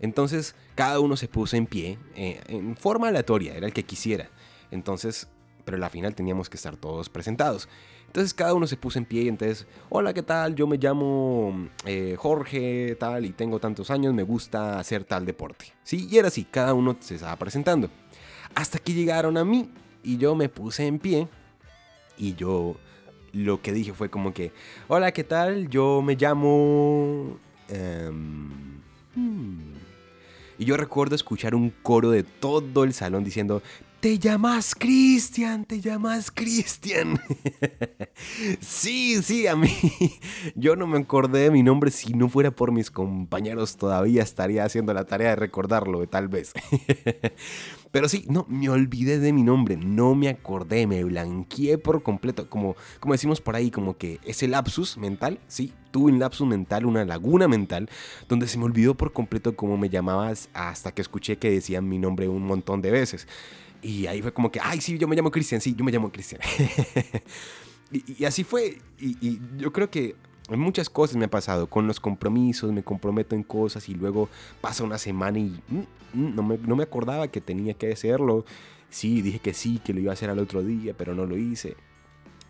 Entonces 0.00 0.54
cada 0.74 1.00
uno 1.00 1.16
se 1.16 1.28
puso 1.28 1.56
en 1.56 1.66
pie, 1.66 1.98
eh, 2.16 2.40
en 2.48 2.76
forma 2.76 3.08
aleatoria, 3.08 3.54
era 3.54 3.66
el 3.66 3.72
que 3.72 3.84
quisiera. 3.84 4.30
Entonces, 4.70 5.28
pero 5.64 5.82
al 5.82 5.90
final 5.90 6.14
teníamos 6.14 6.50
que 6.50 6.56
estar 6.56 6.76
todos 6.76 7.08
presentados. 7.08 7.68
Entonces 8.06 8.34
cada 8.34 8.52
uno 8.52 8.66
se 8.66 8.76
puso 8.76 8.98
en 8.98 9.06
pie 9.06 9.22
y 9.22 9.28
entonces, 9.28 9.66
hola, 9.88 10.12
¿qué 10.12 10.22
tal? 10.22 10.54
Yo 10.54 10.66
me 10.66 10.76
llamo 10.76 11.68
eh, 11.86 12.14
Jorge, 12.18 12.96
tal, 13.00 13.24
y 13.24 13.30
tengo 13.30 13.58
tantos 13.58 13.90
años, 13.90 14.12
me 14.12 14.22
gusta 14.22 14.78
hacer 14.78 15.04
tal 15.04 15.24
deporte. 15.24 15.66
Sí, 15.82 16.08
y 16.10 16.18
era 16.18 16.28
así, 16.28 16.44
cada 16.44 16.74
uno 16.74 16.96
se 17.00 17.14
estaba 17.14 17.36
presentando. 17.36 17.88
Hasta 18.54 18.78
que 18.78 18.92
llegaron 18.92 19.38
a 19.38 19.44
mí 19.44 19.70
y 20.02 20.18
yo 20.18 20.34
me 20.34 20.48
puse 20.48 20.86
en 20.86 20.98
pie 20.98 21.28
y 22.16 22.34
yo 22.34 22.76
lo 23.32 23.62
que 23.62 23.72
dije 23.72 23.92
fue 23.92 24.10
como 24.10 24.32
que, 24.34 24.52
hola, 24.88 25.12
¿qué 25.12 25.24
tal? 25.24 25.68
Yo 25.68 26.02
me 26.02 26.16
llamo... 26.16 27.38
Em, 27.68 28.50
hmm". 29.14 29.72
Y 30.58 30.64
yo 30.64 30.76
recuerdo 30.76 31.14
escuchar 31.14 31.54
un 31.54 31.70
coro 31.82 32.10
de 32.10 32.22
todo 32.22 32.84
el 32.84 32.92
salón 32.92 33.24
diciendo, 33.24 33.62
te 34.02 34.18
llamas 34.18 34.74
Cristian, 34.74 35.64
te 35.64 35.80
llamas 35.80 36.32
Cristian. 36.32 37.20
sí, 38.60 39.22
sí, 39.22 39.46
a 39.46 39.54
mí. 39.54 39.72
Yo 40.56 40.74
no 40.74 40.88
me 40.88 40.98
acordé 40.98 41.44
de 41.44 41.50
mi 41.52 41.62
nombre 41.62 41.92
si 41.92 42.12
no 42.12 42.28
fuera 42.28 42.50
por 42.50 42.72
mis 42.72 42.90
compañeros. 42.90 43.76
Todavía 43.76 44.24
estaría 44.24 44.64
haciendo 44.64 44.92
la 44.92 45.04
tarea 45.04 45.28
de 45.30 45.36
recordarlo, 45.36 46.04
tal 46.08 46.26
vez. 46.26 46.52
Pero 47.92 48.08
sí, 48.08 48.24
no, 48.28 48.44
me 48.48 48.68
olvidé 48.70 49.20
de 49.20 49.32
mi 49.32 49.44
nombre, 49.44 49.76
no 49.76 50.16
me 50.16 50.28
acordé, 50.28 50.88
me 50.88 51.04
blanqueé 51.04 51.78
por 51.78 52.02
completo. 52.02 52.50
Como, 52.50 52.74
como 52.98 53.14
decimos 53.14 53.40
por 53.40 53.54
ahí, 53.54 53.70
como 53.70 53.96
que 53.98 54.18
ese 54.24 54.48
lapsus 54.48 54.98
mental, 54.98 55.38
sí, 55.46 55.72
tuve 55.92 56.10
un 56.10 56.18
lapsus 56.18 56.48
mental, 56.48 56.86
una 56.86 57.04
laguna 57.04 57.46
mental, 57.46 57.88
donde 58.28 58.48
se 58.48 58.58
me 58.58 58.64
olvidó 58.64 58.96
por 58.96 59.12
completo 59.12 59.54
cómo 59.54 59.76
me 59.76 59.90
llamabas 59.90 60.48
hasta 60.54 60.90
que 60.90 61.02
escuché 61.02 61.36
que 61.36 61.50
decían 61.50 61.88
mi 61.88 62.00
nombre 62.00 62.26
un 62.26 62.44
montón 62.44 62.82
de 62.82 62.90
veces. 62.90 63.28
Y 63.82 64.06
ahí 64.06 64.22
fue 64.22 64.32
como 64.32 64.50
que, 64.50 64.60
ay, 64.62 64.80
sí, 64.80 64.96
yo 64.96 65.08
me 65.08 65.16
llamo 65.16 65.30
Cristian, 65.30 65.60
sí, 65.60 65.74
yo 65.74 65.84
me 65.84 65.90
llamo 65.90 66.10
Cristian. 66.12 66.40
y, 67.90 68.24
así 68.24 68.44
fue. 68.44 68.78
Y, 68.98 69.40
yo 69.58 69.72
creo 69.72 69.90
que 69.90 70.14
muchas 70.50 70.88
cosas 70.88 71.16
me 71.16 71.24
ha 71.24 71.30
pasado. 71.30 71.66
Con 71.66 71.88
los 71.88 71.98
compromisos, 71.98 72.72
me 72.72 72.84
comprometo 72.84 73.34
en 73.34 73.42
cosas 73.42 73.88
y 73.88 73.94
luego 73.94 74.28
pasa 74.60 74.84
una 74.84 74.98
semana 74.98 75.40
y 75.40 75.60
mm, 75.68 75.78
mm, 76.14 76.34
no, 76.34 76.42
me, 76.44 76.58
no 76.58 76.76
me 76.76 76.84
acordaba 76.84 77.28
que 77.28 77.40
tenía 77.40 77.74
que 77.74 77.92
hacerlo. 77.92 78.44
Sí, 78.88 79.20
dije 79.20 79.40
que 79.40 79.52
sí, 79.52 79.80
que 79.84 79.92
lo 79.92 80.00
iba 80.00 80.12
a 80.12 80.14
hacer 80.14 80.30
al 80.30 80.38
otro 80.38 80.62
día, 80.62 80.94
pero 80.96 81.14
no 81.14 81.26
lo 81.26 81.36
hice. 81.36 81.76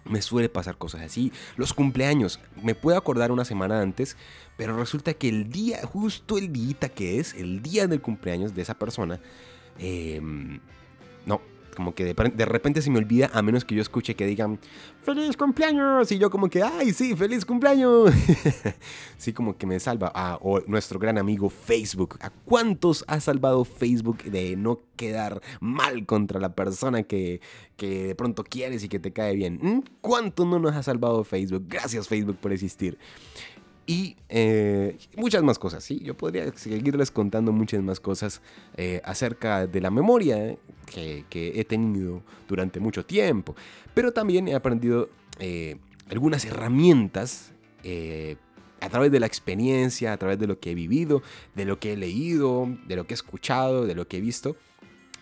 Me 0.05 0.21
suele 0.21 0.51
pasar 0.51 0.77
cosas 0.77 1.01
así. 1.01 1.33
Los 1.57 1.73
cumpleaños, 1.73 2.41
me 2.63 2.75
puedo 2.75 2.99
acordar 2.99 3.33
una 3.33 3.47
semana 3.47 3.81
antes, 3.81 4.19
pero 4.59 4.77
resulta 4.77 5.15
que 5.15 5.29
el 5.29 5.49
día, 5.49 5.81
justo 5.87 6.37
el 6.37 6.53
día 6.53 6.91
que 6.95 7.21
es, 7.21 7.33
el 7.35 7.63
día 7.63 7.87
del 7.87 8.03
cumpleaños 8.03 8.55
de 8.55 8.63
esa 8.63 8.75
persona, 8.75 9.21
eh, 9.79 10.21
no, 11.27 11.41
como 11.75 11.95
que 11.95 12.15
de, 12.15 12.45
repente 12.45 12.83
se 12.83 12.91
me 12.91 12.99
olvida 12.99 13.31
a 13.33 13.43
menos 13.43 13.65
que 13.65 13.75
yo 13.75 13.83
escuche 13.83 14.15
que 14.15 14.27
digan 14.27 14.59
feliz 15.03 15.37
cumpleaños 15.37 16.11
y 16.13 16.19
yo 16.19 16.31
como 16.31 16.49
que 16.49 16.63
ay 16.63 16.93
sí 16.93 17.17
feliz 17.17 17.45
cumpleaños 17.45 18.13
sí 19.17 19.33
como 19.33 19.57
que 19.57 19.67
me 19.67 19.81
salva. 19.81 20.13
Ah, 20.15 20.39
o 20.43 20.61
nuestro 20.67 20.99
gran 20.99 21.19
amigo 21.19 21.49
Facebook. 21.49 22.19
A 22.21 22.31
cuántos 22.31 23.05
ha 23.09 23.21
salvado 23.21 23.65
Facebook 23.65 24.23
de 24.25 24.57
no 24.57 24.81
quedar 24.97 25.41
mal 25.61 26.07
contra 26.07 26.39
la 26.39 26.55
persona 26.55 27.03
que, 27.03 27.41
que 27.77 28.09
de 28.09 28.15
pronto 28.15 28.45
quieres 28.45 28.85
y 28.85 28.89
que 28.89 28.99
te 28.99 29.13
cae 29.13 29.35
bien 29.35 29.59
¿Mm? 29.61 29.81
cuánto 30.01 30.45
no 30.45 30.59
nos 30.59 30.75
ha 30.77 30.83
salvado 30.83 31.25
Facebook 31.25 31.65
gracias 31.69 32.07
Facebook 32.07 32.37
por 32.37 32.53
existir 32.53 32.99
y 33.87 34.17
eh, 34.29 34.97
muchas 35.17 35.43
más 35.43 35.59
cosas, 35.59 35.83
¿sí? 35.83 36.01
Yo 36.05 36.17
podría 36.17 36.53
seguirles 36.57 37.11
contando 37.11 37.53
muchas 37.53 37.83
más 37.83 37.99
cosas 37.99 38.41
eh, 38.77 39.01
acerca 39.05 39.67
de 39.67 39.81
la 39.81 39.91
memoria 39.91 40.57
que, 40.87 41.25
he 41.33 41.65
tenido 41.65 42.23
durante 42.49 42.79
mucho 42.79 43.05
tiempo, 43.05 43.57
pero 43.95 44.13
también 44.13 44.47
he 44.47 44.55
aprendido 44.55 45.09
eh, 45.41 45.79
algunas 46.11 46.45
herramientas 46.45 47.53
a 48.81 48.89
través 48.89 49.11
de 49.11 49.19
la 49.19 49.27
experiencia, 49.27 50.13
a 50.13 50.17
través 50.17 50.39
de 50.39 50.47
lo 50.47 50.61
que 50.61 50.71
he 50.71 50.75
vivido, 50.75 51.23
de 51.55 51.65
lo 51.65 51.81
que 51.81 51.95
he 51.95 51.97
leído, 51.97 52.69
de 52.87 52.95
lo 52.95 53.07
que 53.07 53.15
he 53.15 53.17
escuchado, 53.17 53.87
de 53.87 53.95
lo 53.97 54.07
que 54.07 54.19
he 54.19 54.21
visto. 54.21 54.57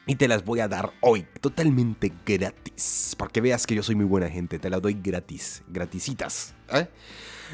Y 0.07 0.17
te 0.17 0.29
las 0.29 0.45
voy 0.45 0.61
a 0.61 0.69
dar 0.69 0.93
hoy, 1.01 1.27
totalmente 1.41 2.13
gratis. 2.25 3.15
Para 3.19 3.31
que 3.31 3.41
veas 3.41 3.67
que 3.67 3.75
yo 3.75 3.83
soy 3.83 3.95
muy 3.95 4.07
buena 4.07 4.29
gente, 4.29 4.59
te 4.59 4.71
las 4.71 4.83
doy 4.83 4.99
gratis, 5.01 5.63
gratisitas. 5.69 6.55
¿eh? 6.73 6.89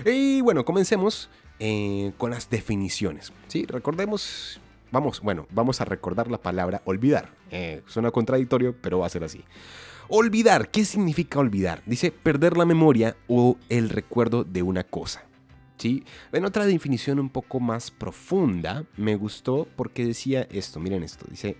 Y 0.05 0.41
bueno, 0.41 0.65
comencemos 0.65 1.29
eh, 1.59 2.13
con 2.19 2.31
las 2.31 2.49
definiciones. 2.49 3.33
¿sí? 3.49 3.67
Recordemos, 3.67 4.61
vamos, 4.93 5.21
bueno, 5.21 5.47
vamos 5.51 5.81
a 5.81 5.85
recordar 5.85 6.31
la 6.31 6.39
palabra 6.39 6.83
olvidar. 6.85 7.31
Eh, 7.51 7.83
suena 7.87 8.11
contradictorio, 8.11 8.75
pero 8.81 9.01
va 9.01 9.07
a 9.07 9.11
ser 9.11 9.25
así. 9.25 9.45
Olvidar, 10.09 10.71
¿qué 10.71 10.85
significa 10.85 11.41
olvidar? 11.41 11.83
Dice 11.85 12.13
perder 12.13 12.57
la 12.57 12.65
memoria 12.65 13.17
o 13.27 13.57
el 13.69 13.89
recuerdo 13.89 14.45
de 14.45 14.63
una 14.63 14.85
cosa. 14.85 15.25
¿Sí? 15.79 16.05
En 16.33 16.45
otra 16.47 16.65
definición 16.65 17.19
un 17.19 17.29
poco 17.29 17.61
más 17.61 17.91
profunda, 17.91 18.85
me 18.97 19.15
gustó 19.15 19.69
porque 19.77 20.07
decía 20.07 20.47
esto, 20.51 20.81
miren 20.81 21.03
esto, 21.03 21.27
dice, 21.29 21.59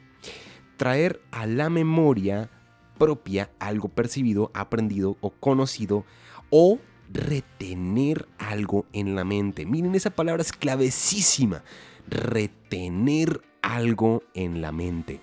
traer 0.77 1.21
a 1.31 1.47
la 1.47 1.71
memoria 1.71 2.51
propia 2.99 3.51
algo 3.59 3.89
percibido, 3.89 4.51
aprendido 4.55 5.17
o 5.21 5.31
conocido 5.31 6.05
o 6.51 6.79
retener 7.13 8.27
algo 8.39 8.87
en 8.93 9.15
la 9.15 9.25
mente. 9.25 9.67
Miren, 9.67 9.95
esa 9.95 10.11
palabra 10.11 10.43
es 10.43 10.53
clavecísima. 10.53 11.63
Retener 12.09 13.43
algo 13.63 14.23
en 14.35 14.61
la 14.61 14.73
mente. 14.73 15.21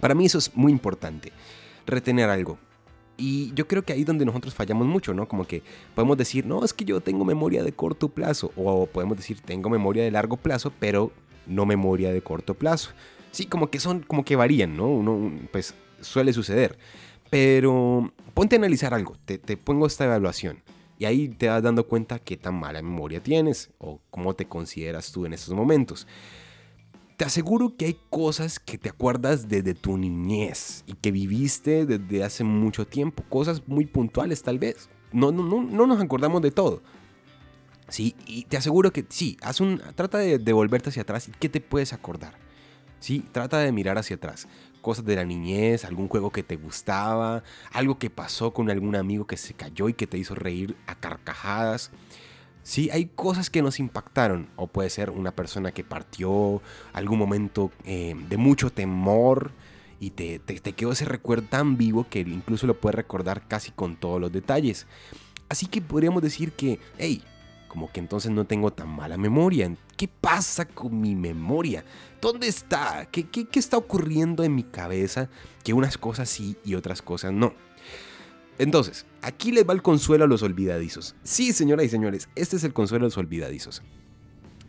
Para 0.00 0.14
mí 0.14 0.26
eso 0.26 0.38
es 0.38 0.54
muy 0.54 0.72
importante. 0.72 1.32
Retener 1.86 2.28
algo. 2.28 2.58
Y 3.16 3.52
yo 3.54 3.68
creo 3.68 3.84
que 3.84 3.92
ahí 3.92 4.04
donde 4.04 4.24
nosotros 4.24 4.54
fallamos 4.54 4.86
mucho, 4.86 5.14
¿no? 5.14 5.28
Como 5.28 5.46
que 5.46 5.62
podemos 5.94 6.16
decir, 6.16 6.44
no, 6.46 6.64
es 6.64 6.74
que 6.74 6.84
yo 6.84 7.00
tengo 7.00 7.24
memoria 7.24 7.62
de 7.62 7.72
corto 7.72 8.08
plazo. 8.08 8.52
O 8.56 8.86
podemos 8.86 9.16
decir, 9.16 9.40
tengo 9.40 9.70
memoria 9.70 10.02
de 10.02 10.10
largo 10.10 10.36
plazo, 10.36 10.72
pero 10.80 11.12
no 11.46 11.64
memoria 11.64 12.12
de 12.12 12.22
corto 12.22 12.54
plazo. 12.54 12.90
Sí, 13.34 13.46
como 13.46 13.68
que 13.68 13.80
son, 13.80 14.00
como 14.00 14.24
que 14.24 14.36
varían, 14.36 14.76
¿no? 14.76 14.86
Uno, 14.86 15.32
pues 15.50 15.74
suele 16.00 16.32
suceder. 16.32 16.78
Pero 17.30 18.12
ponte 18.32 18.54
a 18.56 18.58
analizar 18.58 18.94
algo. 18.94 19.16
te 19.26 19.56
pongo 19.56 19.86
esta 19.86 20.04
evaluación. 20.04 20.62
Y 20.98 21.06
ahí 21.06 21.28
te 21.28 21.48
vas 21.48 21.62
dando 21.62 21.86
cuenta 21.86 22.18
qué 22.18 22.36
tan 22.36 22.54
mala 22.54 22.80
memoria 22.80 23.22
tienes 23.22 23.70
o 23.78 24.00
cómo 24.10 24.34
te 24.34 24.46
consideras 24.46 25.10
tú 25.10 25.26
en 25.26 25.32
estos 25.32 25.54
momentos. 25.54 26.06
Te 27.16 27.24
aseguro 27.24 27.76
que 27.76 27.86
hay 27.86 27.96
cosas 28.10 28.58
que 28.58 28.78
te 28.78 28.88
acuerdas 28.88 29.48
desde 29.48 29.74
tu 29.74 29.96
niñez 29.96 30.84
y 30.86 30.94
que 30.94 31.10
viviste 31.10 31.86
desde 31.86 32.24
hace 32.24 32.44
mucho 32.44 32.86
tiempo, 32.86 33.24
cosas 33.28 33.62
muy 33.66 33.86
puntuales 33.86 34.42
tal 34.42 34.58
vez. 34.58 34.88
No, 35.12 35.30
no, 35.30 35.44
no, 35.44 35.62
no 35.62 35.86
nos 35.86 36.00
acordamos 36.00 36.42
de 36.42 36.50
todo. 36.50 36.82
Sí, 37.88 38.16
y 38.26 38.44
te 38.44 38.56
aseguro 38.56 38.92
que 38.92 39.04
sí, 39.08 39.36
haz 39.42 39.60
un, 39.60 39.80
trata 39.94 40.18
de, 40.18 40.38
de 40.38 40.52
volverte 40.52 40.88
hacia 40.88 41.02
atrás 41.02 41.28
y 41.28 41.32
qué 41.32 41.48
te 41.48 41.60
puedes 41.60 41.92
acordar. 41.92 42.43
Sí, 43.04 43.22
trata 43.32 43.58
de 43.58 43.70
mirar 43.70 43.98
hacia 43.98 44.16
atrás 44.16 44.48
cosas 44.80 45.04
de 45.04 45.14
la 45.14 45.26
niñez, 45.26 45.84
algún 45.84 46.08
juego 46.08 46.30
que 46.30 46.42
te 46.42 46.56
gustaba, 46.56 47.42
algo 47.70 47.98
que 47.98 48.08
pasó 48.08 48.54
con 48.54 48.70
algún 48.70 48.96
amigo 48.96 49.26
que 49.26 49.36
se 49.36 49.52
cayó 49.52 49.90
y 49.90 49.92
que 49.92 50.06
te 50.06 50.16
hizo 50.16 50.34
reír 50.34 50.74
a 50.86 50.94
carcajadas. 50.94 51.90
Sí, 52.62 52.88
hay 52.90 53.04
cosas 53.14 53.50
que 53.50 53.60
nos 53.60 53.78
impactaron, 53.78 54.48
o 54.56 54.68
puede 54.68 54.88
ser 54.88 55.10
una 55.10 55.32
persona 55.32 55.70
que 55.70 55.84
partió, 55.84 56.62
algún 56.94 57.18
momento 57.18 57.70
eh, 57.84 58.14
de 58.30 58.36
mucho 58.38 58.70
temor 58.70 59.52
y 60.00 60.08
te, 60.12 60.38
te, 60.38 60.58
te 60.58 60.72
quedó 60.72 60.92
ese 60.92 61.04
recuerdo 61.04 61.46
tan 61.50 61.76
vivo 61.76 62.06
que 62.08 62.20
incluso 62.20 62.66
lo 62.66 62.80
puedes 62.80 62.94
recordar 62.94 63.46
casi 63.46 63.70
con 63.70 63.96
todos 63.96 64.18
los 64.18 64.32
detalles. 64.32 64.86
Así 65.50 65.66
que 65.66 65.82
podríamos 65.82 66.22
decir 66.22 66.52
que, 66.52 66.80
hey, 66.96 67.22
como 67.74 67.90
que 67.90 67.98
entonces 67.98 68.30
no 68.30 68.44
tengo 68.44 68.72
tan 68.72 68.88
mala 68.88 69.16
memoria. 69.16 69.74
¿Qué 69.96 70.06
pasa 70.06 70.64
con 70.64 71.00
mi 71.00 71.16
memoria? 71.16 71.84
¿Dónde 72.20 72.46
está? 72.46 73.08
¿Qué, 73.10 73.28
qué, 73.28 73.48
está 73.58 73.76
ocurriendo 73.76 74.44
en 74.44 74.54
mi 74.54 74.62
cabeza? 74.62 75.28
Que 75.64 75.72
unas 75.72 75.98
cosas 75.98 76.28
sí 76.28 76.56
y 76.64 76.76
otras 76.76 77.02
cosas 77.02 77.32
no. 77.32 77.52
Entonces, 78.58 79.06
aquí 79.22 79.50
les 79.50 79.68
va 79.68 79.72
el 79.72 79.82
consuelo 79.82 80.22
a 80.22 80.28
los 80.28 80.44
olvidadizos. 80.44 81.16
Sí, 81.24 81.52
señoras 81.52 81.86
y 81.86 81.88
señores, 81.88 82.28
este 82.36 82.54
es 82.54 82.62
el 82.62 82.72
consuelo 82.72 83.06
a 83.06 83.08
los 83.08 83.18
olvidadizos. 83.18 83.82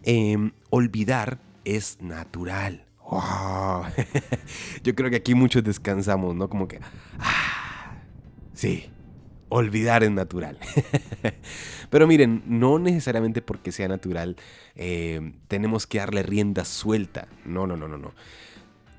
Em, 0.01 0.51
olvidar 0.71 1.39
es 1.63 2.01
natural. 2.01 2.87
Yo 4.83 4.95
creo 4.95 5.11
que 5.11 5.17
aquí 5.17 5.35
muchos 5.35 5.63
descansamos, 5.63 6.35
¿no? 6.35 6.49
Como 6.49 6.67
que... 6.67 6.79
Ah, 7.19 7.99
sí, 8.55 8.89
olvidar 9.49 10.03
es 10.03 10.11
natural. 10.11 10.57
Pero 11.89 12.07
miren, 12.07 12.43
no 12.45 12.79
necesariamente 12.79 13.41
porque 13.41 13.71
sea 13.71 13.87
natural 13.87 14.35
eh, 14.75 15.33
tenemos 15.47 15.87
que 15.87 15.99
darle 15.99 16.23
rienda 16.23 16.65
suelta. 16.65 17.27
No, 17.45 17.67
no, 17.67 17.77
no, 17.77 17.87
no, 17.87 17.97
no. 17.97 18.13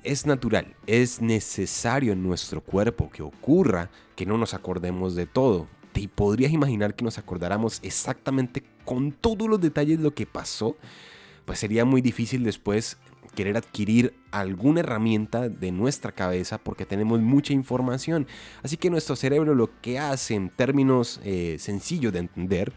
Es 0.03 0.25
natural, 0.25 0.75
es 0.85 1.21
necesario 1.21 2.13
en 2.13 2.23
nuestro 2.23 2.61
cuerpo 2.61 3.09
que 3.09 3.23
ocurra 3.23 3.89
que 4.15 4.25
no 4.25 4.37
nos 4.37 4.53
acordemos 4.53 5.15
de 5.15 5.25
todo. 5.25 5.67
¿Te 5.91 6.07
podrías 6.07 6.51
imaginar 6.51 6.95
que 6.95 7.03
nos 7.03 7.17
acordáramos 7.17 7.79
exactamente 7.83 8.63
con 8.85 9.11
todos 9.11 9.49
los 9.49 9.59
detalles 9.59 9.97
de 9.97 10.03
lo 10.03 10.13
que 10.13 10.25
pasó? 10.25 10.77
Pues 11.45 11.59
sería 11.59 11.85
muy 11.85 12.01
difícil 12.01 12.43
después 12.43 12.97
querer 13.37 13.55
adquirir 13.55 14.15
alguna 14.31 14.79
herramienta 14.79 15.47
de 15.47 15.71
nuestra 15.71 16.11
cabeza 16.11 16.57
porque 16.57 16.87
tenemos 16.87 17.21
mucha 17.21 17.53
información. 17.53 18.25
Así 18.63 18.77
que 18.77 18.89
nuestro 18.89 19.15
cerebro 19.15 19.53
lo 19.53 19.79
que 19.79 19.99
hace 19.99 20.33
en 20.33 20.49
términos 20.49 21.21
eh, 21.23 21.57
sencillos 21.59 22.11
de 22.13 22.17
entender 22.17 22.73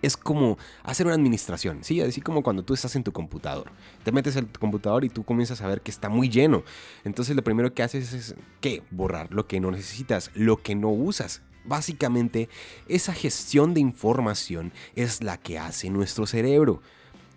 es 0.00 0.16
como 0.16 0.56
hacer 0.84 1.04
una 1.04 1.16
administración, 1.16 1.84
¿sí? 1.84 2.00
Así 2.00 2.22
como 2.22 2.42
cuando 2.42 2.62
tú 2.62 2.72
estás 2.72 2.96
en 2.96 3.04
tu 3.04 3.12
computador. 3.12 3.70
Te 4.04 4.10
metes 4.10 4.36
tu 4.36 4.58
computador 4.58 5.04
y 5.04 5.10
tú 5.10 5.22
comienzas 5.22 5.60
a 5.60 5.66
ver 5.66 5.82
que 5.82 5.90
está 5.90 6.08
muy 6.08 6.30
lleno. 6.30 6.64
Entonces 7.04 7.36
lo 7.36 7.44
primero 7.44 7.74
que 7.74 7.82
haces 7.82 8.14
es, 8.14 8.36
¿qué? 8.62 8.82
Borrar 8.90 9.30
lo 9.34 9.46
que 9.46 9.60
no 9.60 9.70
necesitas, 9.70 10.30
lo 10.32 10.62
que 10.62 10.76
no 10.76 10.88
usas. 10.88 11.42
Básicamente, 11.66 12.48
esa 12.88 13.12
gestión 13.12 13.74
de 13.74 13.80
información 13.80 14.72
es 14.94 15.22
la 15.22 15.36
que 15.36 15.58
hace 15.58 15.90
nuestro 15.90 16.26
cerebro. 16.26 16.80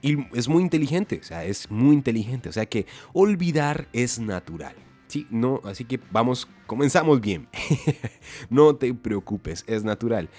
Y 0.02 0.18
es 0.36 0.48
muy 0.48 0.64
inteligente, 0.64 1.20
o 1.22 1.24
sea, 1.24 1.44
es 1.46 1.70
muy 1.70 1.94
inteligente. 1.94 2.50
O 2.50 2.52
sea 2.52 2.66
que 2.66 2.86
olvidar 3.14 3.88
es 3.94 4.20
natural. 4.20 4.76
Sí, 5.08 5.28
no, 5.30 5.60
así 5.66 5.84
que 5.84 6.00
vamos, 6.10 6.48
comenzamos 6.66 7.20
bien. 7.20 7.48
no 8.50 8.76
te 8.76 8.94
preocupes, 8.94 9.64
es 9.68 9.84
natural. 9.84 10.30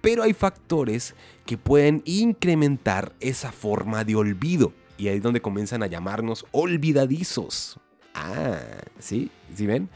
Pero 0.00 0.22
hay 0.22 0.32
factores 0.32 1.14
que 1.44 1.58
pueden 1.58 2.02
incrementar 2.04 3.12
esa 3.20 3.52
forma 3.52 4.04
de 4.04 4.14
olvido. 4.14 4.72
Y 4.96 5.08
ahí 5.08 5.16
es 5.16 5.22
donde 5.22 5.40
comienzan 5.40 5.82
a 5.82 5.86
llamarnos 5.86 6.46
olvidadizos. 6.52 7.78
Ah, 8.14 8.60
¿sí? 8.98 9.30
¿Sí 9.54 9.66
ven? 9.66 9.88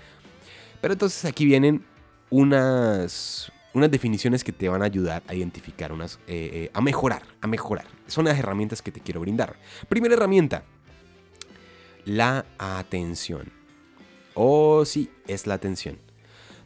Pero 0.81 0.95
entonces 0.95 1.25
aquí 1.25 1.45
vienen 1.45 1.85
unas 2.29 3.53
unas 3.75 3.91
definiciones 3.91 4.45
que 4.45 4.53
te 4.53 4.69
van 4.69 4.83
a 4.83 4.87
ayudar 4.87 5.23
a 5.27 5.35
identificar, 5.35 5.93
unas, 5.93 6.19
eh, 6.27 6.51
eh, 6.53 6.71
a 6.73 6.81
mejorar, 6.81 7.23
a 7.41 7.47
mejorar. 7.47 7.87
Son 8.07 8.25
las 8.25 8.39
herramientas 8.39 8.81
que 8.81 8.93
te 8.93 9.01
quiero 9.01 9.21
brindar. 9.21 9.57
Primera 9.89 10.15
herramienta, 10.15 10.65
la 12.05 12.47
atención. 12.59 13.53
Oh, 14.35 14.85
sí, 14.85 15.11
es 15.27 15.47
la 15.47 15.55
atención. 15.55 15.99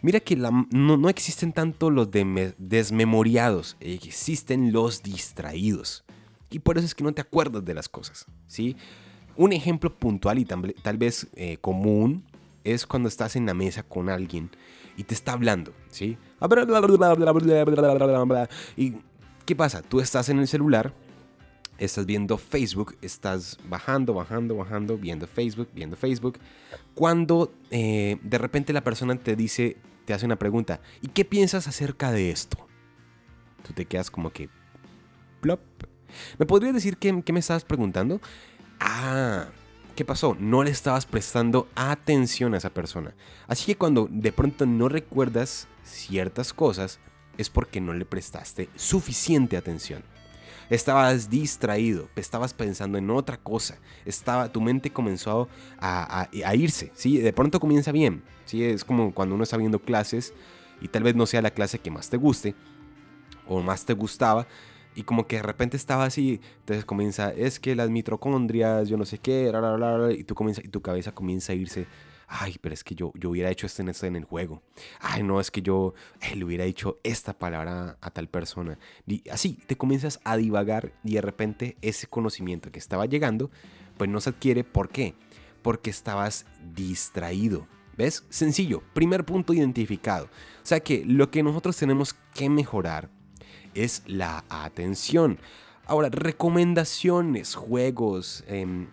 Mira 0.00 0.20
que 0.20 0.36
no, 0.36 1.08
existen 1.08 1.52
tanto 1.52 1.90
los 1.90 2.08
desmemoriados, 2.10 3.76
existen 3.80 4.72
los 4.72 5.02
distraídos. 5.02 6.04
Y 6.50 6.60
por 6.60 6.78
eso 6.78 6.86
es 6.86 6.94
que 6.94 7.04
no 7.04 7.12
te 7.12 7.20
acuerdas 7.20 7.64
de 7.64 7.74
las 7.74 7.88
cosas, 7.88 8.26
¿sí? 8.46 8.76
Un 9.36 9.52
ejemplo 9.52 9.94
puntual 9.94 10.38
y 10.38 10.44
tal, 10.44 10.98
vez 10.98 11.26
eh, 11.34 11.58
común 11.60 12.24
es 12.74 12.86
cuando 12.86 13.08
estás 13.08 13.36
en 13.36 13.46
la 13.46 13.54
mesa 13.54 13.82
con 13.82 14.08
alguien 14.08 14.50
y 14.96 15.04
te 15.04 15.14
está 15.14 15.32
hablando, 15.32 15.72
¿sí? 15.90 16.18
¿Y 18.76 18.96
qué 19.44 19.56
pasa? 19.56 19.82
Tú 19.82 20.00
estás 20.00 20.28
en 20.28 20.38
el 20.38 20.48
celular 20.48 20.92
estás 21.78 22.06
viendo 22.06 22.36
Facebook, 22.36 22.96
estás 23.00 23.58
bajando, 23.68 24.12
bajando, 24.12 24.56
bajando, 24.56 24.98
viendo 24.98 25.26
Facebook, 25.26 25.68
viendo 25.74 25.96
Facebook, 25.96 26.38
cuando 26.94 27.52
eh, 27.70 28.18
de 28.22 28.38
repente 28.38 28.72
la 28.72 28.82
persona 28.82 29.16
te 29.16 29.36
dice, 29.36 29.76
te 30.04 30.12
hace 30.12 30.26
una 30.26 30.36
pregunta, 30.36 30.80
¿y 31.00 31.08
qué 31.08 31.24
piensas 31.24 31.68
acerca 31.68 32.10
de 32.10 32.30
esto? 32.30 32.58
Tú 33.66 33.72
te 33.72 33.86
quedas 33.86 34.10
como 34.10 34.30
que, 34.30 34.48
plop. 35.40 35.60
¿Me 36.38 36.46
podrías 36.46 36.74
decir 36.74 36.96
qué, 36.96 37.22
qué 37.22 37.32
me 37.32 37.40
estabas 37.40 37.64
preguntando? 37.64 38.20
Ah, 38.80 39.46
¿qué 39.98 40.04
pasó? 40.04 40.36
No 40.38 40.62
le 40.62 40.70
estabas 40.70 41.06
prestando 41.06 41.66
atención 41.74 42.54
a 42.54 42.58
esa 42.58 42.70
persona. 42.70 43.16
Así 43.48 43.66
que 43.66 43.76
cuando 43.76 44.06
de 44.08 44.30
pronto 44.30 44.64
no 44.64 44.88
recuerdas 44.88 45.66
ciertas 45.82 46.52
cosas, 46.52 47.00
es 47.36 47.50
porque 47.50 47.80
no 47.80 47.92
le 47.92 48.04
prestaste 48.04 48.68
suficiente 48.76 49.56
atención. 49.56 50.04
Estabas 50.70 51.30
distraído, 51.30 52.08
estabas 52.14 52.54
pensando 52.54 52.96
en 52.96 53.10
otra 53.10 53.38
cosa, 53.38 53.78
estaba, 54.04 54.52
tu 54.52 54.60
mente 54.60 54.92
comenzó 54.92 55.48
a, 55.80 56.28
irse. 56.54 56.92
De 57.02 57.32
pronto 57.32 57.58
comienza 57.58 57.90
bien. 57.90 58.22
Es 58.52 58.84
como 58.84 59.12
cuando 59.12 59.34
uno 59.34 59.42
está 59.42 59.56
viendo 59.56 59.80
clases 59.80 60.32
y 60.80 60.86
tal 60.86 61.02
vez 61.02 61.16
no 61.16 61.26
sea 61.26 61.42
la 61.42 61.50
clase 61.50 61.80
que 61.80 61.90
más 61.90 62.08
te 62.08 62.18
guste 62.18 62.54
o 63.48 63.62
más 63.62 63.84
te 63.84 63.94
gustaba 63.94 64.46
y 64.98 65.04
como 65.04 65.28
que 65.28 65.36
de 65.36 65.42
repente 65.42 65.76
estaba 65.76 66.06
así, 66.06 66.40
entonces 66.58 66.84
comienza, 66.84 67.32
es 67.32 67.60
que 67.60 67.76
las 67.76 67.88
mitocondrias, 67.88 68.88
yo 68.88 68.96
no 68.96 69.04
sé 69.04 69.18
qué, 69.18 69.52
y, 70.10 70.24
tú 70.24 70.34
comienza, 70.34 70.60
y 70.64 70.66
tu 70.66 70.82
cabeza 70.82 71.12
comienza 71.12 71.52
a 71.52 71.54
irse, 71.54 71.86
ay, 72.26 72.56
pero 72.60 72.74
es 72.74 72.82
que 72.82 72.96
yo, 72.96 73.12
yo 73.14 73.30
hubiera 73.30 73.48
hecho 73.48 73.64
esto 73.68 73.80
en, 73.80 74.16
el 74.16 74.24
juego, 74.24 74.60
ay, 74.98 75.22
no, 75.22 75.38
es 75.38 75.52
que 75.52 75.62
yo 75.62 75.94
eh, 76.20 76.34
le 76.34 76.44
hubiera 76.44 76.64
dicho 76.64 76.98
esta 77.04 77.32
palabra 77.32 77.96
a 78.00 78.10
tal 78.10 78.28
persona, 78.28 78.76
y 79.06 79.22
así 79.30 79.60
te 79.68 79.76
comienzas 79.76 80.18
a 80.24 80.36
divagar 80.36 80.92
y 81.04 81.14
de 81.14 81.20
repente 81.20 81.76
ese 81.80 82.08
conocimiento 82.08 82.72
que 82.72 82.80
estaba 82.80 83.06
llegando, 83.06 83.52
pues 83.98 84.10
no 84.10 84.20
se 84.20 84.30
adquiere, 84.30 84.64
¿por 84.64 84.88
qué? 84.88 85.14
Porque 85.62 85.90
estabas 85.90 86.44
distraído, 86.74 87.68
¿Ves? 87.96 88.24
Sencillo, 88.30 88.82
primer 88.94 89.24
punto 89.24 89.52
identificado. 89.52 90.26
O 90.26 90.66
sea 90.66 90.78
que 90.78 91.04
lo 91.04 91.32
que 91.32 91.42
nosotros 91.42 91.76
tenemos 91.76 92.14
que 92.32 92.48
mejorar 92.48 93.10
es 93.74 94.02
la 94.06 94.44
atención. 94.48 95.38
Ahora, 95.86 96.08
recomendaciones, 96.10 97.54
juegos. 97.54 98.44
Em, 98.46 98.88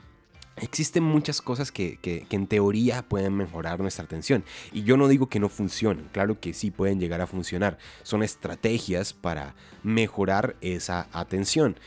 existen 0.58 1.04
muchas 1.04 1.42
cosas 1.42 1.72
que, 1.72 1.98
que, 1.98 2.26
en 2.30 2.48
teoría 2.48 3.04
pueden 3.04 3.36
mejorar 3.36 3.80
nuestra 3.80 4.06
atención. 4.06 4.44
Y 4.72 4.84
yo 4.84 4.98
no 4.98 5.08
digo 5.08 5.28
que 5.28 5.40
no 5.40 5.50
funcionen, 5.50 6.08
claro 6.12 6.40
que 6.40 6.54
sí 6.54 6.72
pueden 6.72 7.00
llegar 7.00 7.22
a 7.22 7.28
funcionar. 7.28 7.78
Son 8.04 8.24
estrategias 8.24 9.14
para 9.14 9.56
mejorar 9.84 10.56
esa 10.62 11.08
atención. 11.12 11.78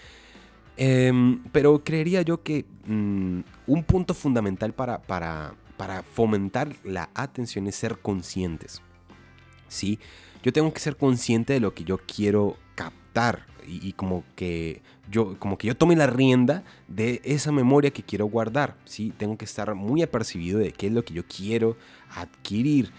Em, 0.76 1.42
pero 1.52 1.83
creería 1.83 2.23
yo 2.23 2.42
que 2.42 2.64
mm, 2.87 3.40
un 3.66 3.85
punto 3.85 4.14
fundamental 4.14 4.73
para, 4.75 5.02
para 5.02 5.54
para 5.78 6.02
fomentar 6.02 6.76
la 6.85 7.09
atención 7.14 7.66
es 7.68 7.76
ser 7.76 7.99
conscientes. 8.00 8.83
¿Sí? 9.68 9.99
Yo 10.42 10.52
tengo 10.52 10.73
que 10.75 10.80
ser 10.80 10.97
consciente 10.97 11.54
de 11.54 11.61
lo 11.61 11.73
que 11.73 11.85
yo 11.85 11.99
quiero 11.99 12.57
captar 13.09 13.47
y, 13.67 13.93
como 13.93 14.25
que 14.35 14.81
yo 15.11 15.38
como 15.38 15.59
que 15.59 15.67
yo 15.67 15.77
tome 15.77 15.95
la 15.95 16.07
rienda 16.07 16.65
de 16.88 17.21
esa 17.25 17.53
memoria 17.53 17.91
que 17.91 18.03
quiero 18.03 18.27
guardar, 18.27 18.77
¿sí? 18.87 19.12
Tengo 19.19 19.37
que 19.37 19.45
estar 19.45 19.75
muy 19.75 20.03
apercibido 20.03 20.59
de 20.59 20.73
qué 20.73 20.87
es 20.87 20.93
lo 20.93 21.05
que 21.05 21.12
yo 21.12 21.23
quiero 21.27 21.77
adquirir. 22.15 22.91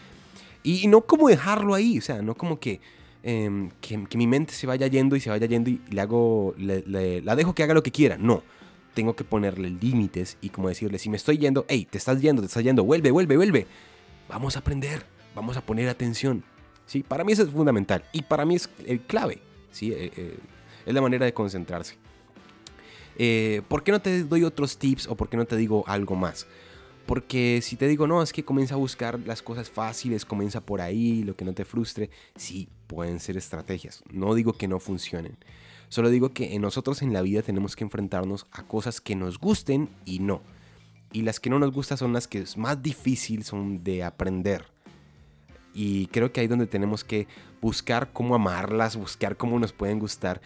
Y, 0.62 0.88
no 0.88 1.02
como 1.02 1.28
dejarlo 1.28 1.74
ahí, 1.74 1.98
o 1.98 2.02
sea, 2.02 2.22
no 2.22 2.36
como 2.36 2.60
que, 2.60 2.82
em, 3.24 3.72
que, 3.82 4.18
mi 4.18 4.28
mente 4.28 4.54
se 4.54 4.68
vaya 4.68 4.86
yendo 4.88 5.16
y 5.16 5.20
se 5.20 5.32
vaya 5.32 5.48
yendo 5.48 5.72
y 5.72 5.82
le 5.90 6.02
hago, 6.02 6.54
la 6.58 7.36
dejo 7.36 7.56
que 7.56 7.64
haga 7.64 7.74
lo 7.74 7.82
que 7.82 7.92
quiera, 7.92 8.18
no 8.18 8.44
tengo 8.94 9.16
que 9.16 9.24
ponerle 9.24 9.70
límites 9.70 10.38
y 10.42 10.50
como 10.50 10.68
decirle, 10.68 11.00
si 11.00 11.10
me 11.10 11.18
estoy 11.18 11.38
yendo, 11.38 11.66
hey, 11.70 11.88
te 11.90 11.98
estás 11.98 12.22
yendo, 12.22 12.42
te 12.42 12.48
estás 12.48 12.64
yendo, 12.64 12.84
vuelve, 12.84 13.12
vuelve, 13.12 13.38
vuelve. 13.38 13.68
Vamos 14.28 14.56
a 14.56 14.60
aprender, 14.60 15.06
vamos 15.34 15.58
a 15.58 15.62
poner 15.62 15.88
atención. 15.88 16.44
¿sí? 16.86 17.04
Para 17.04 17.24
mí 17.24 17.32
eso 17.32 17.44
es 17.44 17.50
fundamental 17.50 18.04
y 18.12 18.24
para 18.24 18.46
mí 18.46 18.56
es 18.56 18.70
el 18.86 19.00
clave. 19.00 19.42
¿Sí? 19.72 19.92
Eh, 19.92 20.12
eh, 20.16 20.38
es 20.86 20.94
la 20.94 21.02
manera 21.02 21.26
de 21.26 21.34
concentrarse. 21.34 21.96
Eh, 23.18 23.62
¿Por 23.68 23.84
qué 23.84 23.92
no 23.92 24.02
te 24.02 24.24
doy 24.24 24.44
otros 24.44 24.78
tips 24.78 25.08
o 25.08 25.16
por 25.16 25.30
qué 25.30 25.38
no 25.38 25.46
te 25.46 25.58
digo 25.58 25.84
algo 25.88 26.16
más? 26.16 26.48
Porque 27.06 27.60
si 27.62 27.76
te 27.76 27.88
digo, 27.88 28.08
no, 28.08 28.22
es 28.22 28.32
que 28.32 28.46
comienza 28.46 28.76
a 28.76 28.78
buscar 28.78 29.20
las 29.26 29.42
cosas 29.42 29.70
fáciles, 29.70 30.26
comienza 30.26 30.62
por 30.62 30.80
ahí, 30.80 31.24
lo 31.24 31.36
que 31.36 31.44
no 31.44 31.54
te 31.54 31.66
frustre, 31.66 32.10
sí, 32.36 32.70
pueden 32.88 33.20
ser 33.20 33.36
estrategias. 33.36 34.04
No 34.12 34.36
digo 34.36 34.54
que 34.54 34.68
no 34.68 34.80
funcionen. 34.80 35.38
Solo 35.90 36.10
digo 36.10 36.34
que 36.34 36.58
nosotros 36.60 37.02
en 37.02 37.12
la 37.12 37.24
vida 37.24 37.42
tenemos 37.42 37.76
que 37.76 37.84
enfrentarnos 37.84 38.46
a 38.52 38.64
cosas 38.64 39.02
que 39.02 39.16
nos 39.16 39.40
gusten 39.40 39.90
y 40.06 40.20
no. 40.20 40.42
Y 41.12 41.24
las 41.24 41.40
que 41.40 41.50
no 41.50 41.58
nos 41.58 41.72
gustan 41.72 41.98
son 41.98 42.14
las 42.14 42.28
que 42.28 42.42
es 42.42 42.58
más 42.58 42.82
difícil 42.82 43.44
son 43.44 43.84
de 43.84 44.04
aprender. 44.04 44.66
Y 45.74 46.08
creo 46.08 46.32
que 46.32 46.42
ahí 46.42 46.48
donde 46.48 46.68
tenemos 46.68 47.04
que 47.04 47.28
buscar 47.62 48.12
cómo 48.12 48.36
amarlas, 48.36 48.96
buscar 48.96 49.38
cómo 49.38 49.60
nos 49.60 49.74
pueden 49.74 50.00
gustar, 50.00 50.42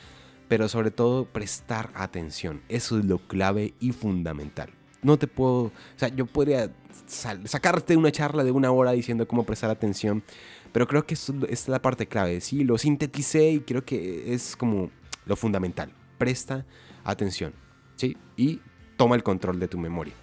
pero 0.48 0.68
sobre 0.68 0.92
todo 0.92 1.26
prestar 1.26 1.92
atención. 1.96 2.62
Eso 2.70 3.00
es 3.00 3.06
lo 3.06 3.20
clave 3.20 3.74
y 3.80 3.92
fundamental. 3.92 4.70
No 5.02 5.18
te 5.18 5.28
puedo, 5.28 5.66
o 5.66 5.72
sea, 5.96 6.10
yo 6.10 6.26
podría 6.26 6.72
sacarte 7.08 7.98
una 7.98 8.12
charla 8.12 8.44
de 8.44 8.52
una 8.52 8.72
hora 8.72 8.92
diciendo 8.92 9.28
cómo 9.28 9.44
prestar 9.46 9.70
atención, 9.70 10.24
pero 10.72 10.88
creo 10.88 11.06
que 11.06 11.14
esta 11.14 11.34
es 11.50 11.68
la 11.68 11.82
parte 11.82 12.08
clave. 12.08 12.40
Sí, 12.42 12.64
lo 12.64 12.78
sinteticé 12.78 13.52
y 13.52 13.60
creo 13.62 13.84
que 13.84 14.34
es 14.34 14.56
como 14.56 14.92
lo 15.26 15.36
fundamental. 15.36 15.94
Presta 16.18 16.66
atención, 17.04 17.54
¿sí? 17.96 18.18
Y 18.38 18.62
toma 18.96 19.16
el 19.16 19.24
control 19.24 19.60
de 19.60 19.68
tu 19.68 19.78
memoria. 19.78 20.14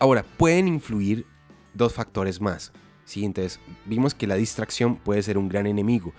Ahora, 0.00 0.24
pueden 0.36 0.68
influir 0.68 1.26
dos 1.74 1.92
factores 1.92 2.40
más, 2.40 2.72
¿sí? 3.08 3.24
Entonces, 3.24 3.58
vimos 3.86 4.14
que 4.14 4.26
la 4.26 4.34
distracción 4.36 4.96
puede 4.96 5.22
ser 5.22 5.38
un 5.38 5.48
gran 5.48 5.66
enemigo 5.66 6.12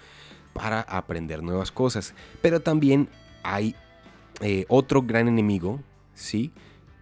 para 0.54 0.82
aprender 0.82 1.43
nuevas 1.43 1.71
cosas, 1.71 2.15
pero 2.41 2.60
también 2.62 3.08
hay 3.43 3.75
eh, 4.41 4.65
otro 4.67 5.04
gran 5.04 5.28
enemigo, 5.28 5.80
¿sí? 6.15 6.52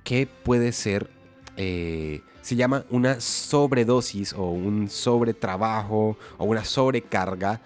Que 0.03 0.27
puede 0.27 0.73
ser, 0.73 1.09
eh, 1.55 2.21
se 2.41 2.57
llama 2.57 2.83
una 2.89 3.21
sobredosis 3.21 4.33
o 4.33 4.51
un 4.51 4.89
sobretrabajo 4.89 6.17
o 6.37 6.43
una 6.43 6.65
sobrecarga 6.65 7.61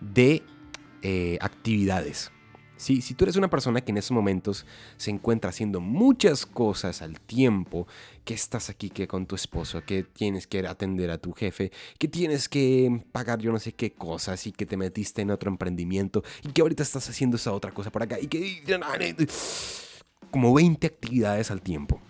de 0.00 0.44
eh, 1.02 1.38
actividades. 1.40 2.30
Si 2.84 3.14
tú 3.14 3.24
eres 3.24 3.36
una 3.36 3.48
persona 3.48 3.80
que 3.80 3.92
en 3.92 3.96
esos 3.96 4.10
momentos 4.10 4.66
se 4.96 5.10
encuentra 5.10 5.50
haciendo 5.50 5.80
muchas 5.80 6.44
cosas 6.44 7.00
al 7.00 7.18
tiempo, 7.18 7.86
que 8.24 8.34
estás 8.34 8.68
aquí 8.68 8.90
que 8.90 9.08
con 9.08 9.26
tu 9.26 9.34
esposo, 9.34 9.82
que 9.84 10.02
tienes 10.02 10.46
que 10.46 10.66
atender 10.66 11.10
a 11.10 11.18
tu 11.18 11.32
jefe, 11.32 11.72
que 11.98 12.08
tienes 12.08 12.48
que 12.48 13.02
pagar 13.12 13.40
yo 13.40 13.52
no 13.52 13.58
sé 13.58 13.72
qué 13.72 13.92
cosas 13.92 14.46
y 14.46 14.52
que 14.52 14.66
te 14.66 14.76
metiste 14.76 15.22
en 15.22 15.30
otro 15.30 15.50
emprendimiento 15.50 16.22
y 16.42 16.52
que 16.52 16.60
ahorita 16.60 16.82
estás 16.82 17.08
haciendo 17.08 17.36
esa 17.36 17.52
otra 17.52 17.72
cosa 17.72 17.90
por 17.90 18.02
acá 18.02 18.18
y 18.20 18.26
que 18.26 18.62
como 20.30 20.52
20 20.52 20.86
actividades 20.86 21.50
al 21.50 21.62
tiempo. 21.62 22.00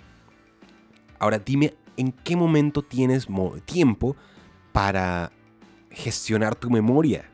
Ahora 1.18 1.38
dime 1.38 1.74
en 1.96 2.10
qué 2.10 2.34
momento 2.36 2.82
tienes 2.82 3.28
tiempo 3.64 4.16
para 4.72 5.30
gestionar 5.90 6.56
tu 6.56 6.68
memoria 6.68 7.30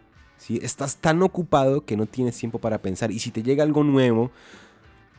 Estás 0.48 0.96
tan 0.96 1.22
ocupado 1.22 1.84
que 1.84 1.96
no 1.96 2.06
tienes 2.06 2.36
tiempo 2.36 2.58
para 2.58 2.82
pensar. 2.82 3.10
Y 3.10 3.18
si 3.18 3.30
te 3.30 3.42
llega 3.42 3.62
algo 3.62 3.84
nuevo 3.84 4.30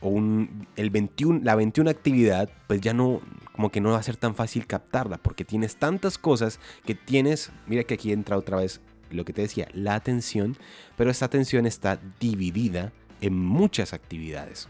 o 0.00 0.08
un, 0.08 0.66
el 0.76 0.90
21, 0.90 1.40
la 1.44 1.54
21 1.54 1.88
actividad, 1.88 2.50
pues 2.66 2.80
ya 2.80 2.92
no, 2.92 3.20
como 3.52 3.70
que 3.70 3.80
no 3.80 3.90
va 3.90 3.98
a 3.98 4.02
ser 4.02 4.16
tan 4.16 4.34
fácil 4.34 4.66
captarla, 4.66 5.18
porque 5.18 5.44
tienes 5.44 5.76
tantas 5.76 6.18
cosas 6.18 6.58
que 6.84 6.94
tienes, 6.94 7.52
mira 7.66 7.84
que 7.84 7.94
aquí 7.94 8.12
entra 8.12 8.36
otra 8.36 8.58
vez 8.58 8.80
lo 9.10 9.24
que 9.24 9.32
te 9.32 9.42
decía, 9.42 9.68
la 9.74 9.94
atención, 9.94 10.56
pero 10.96 11.10
esta 11.10 11.26
atención 11.26 11.66
está 11.66 12.00
dividida 12.18 12.92
en 13.20 13.38
muchas 13.38 13.92
actividades. 13.92 14.68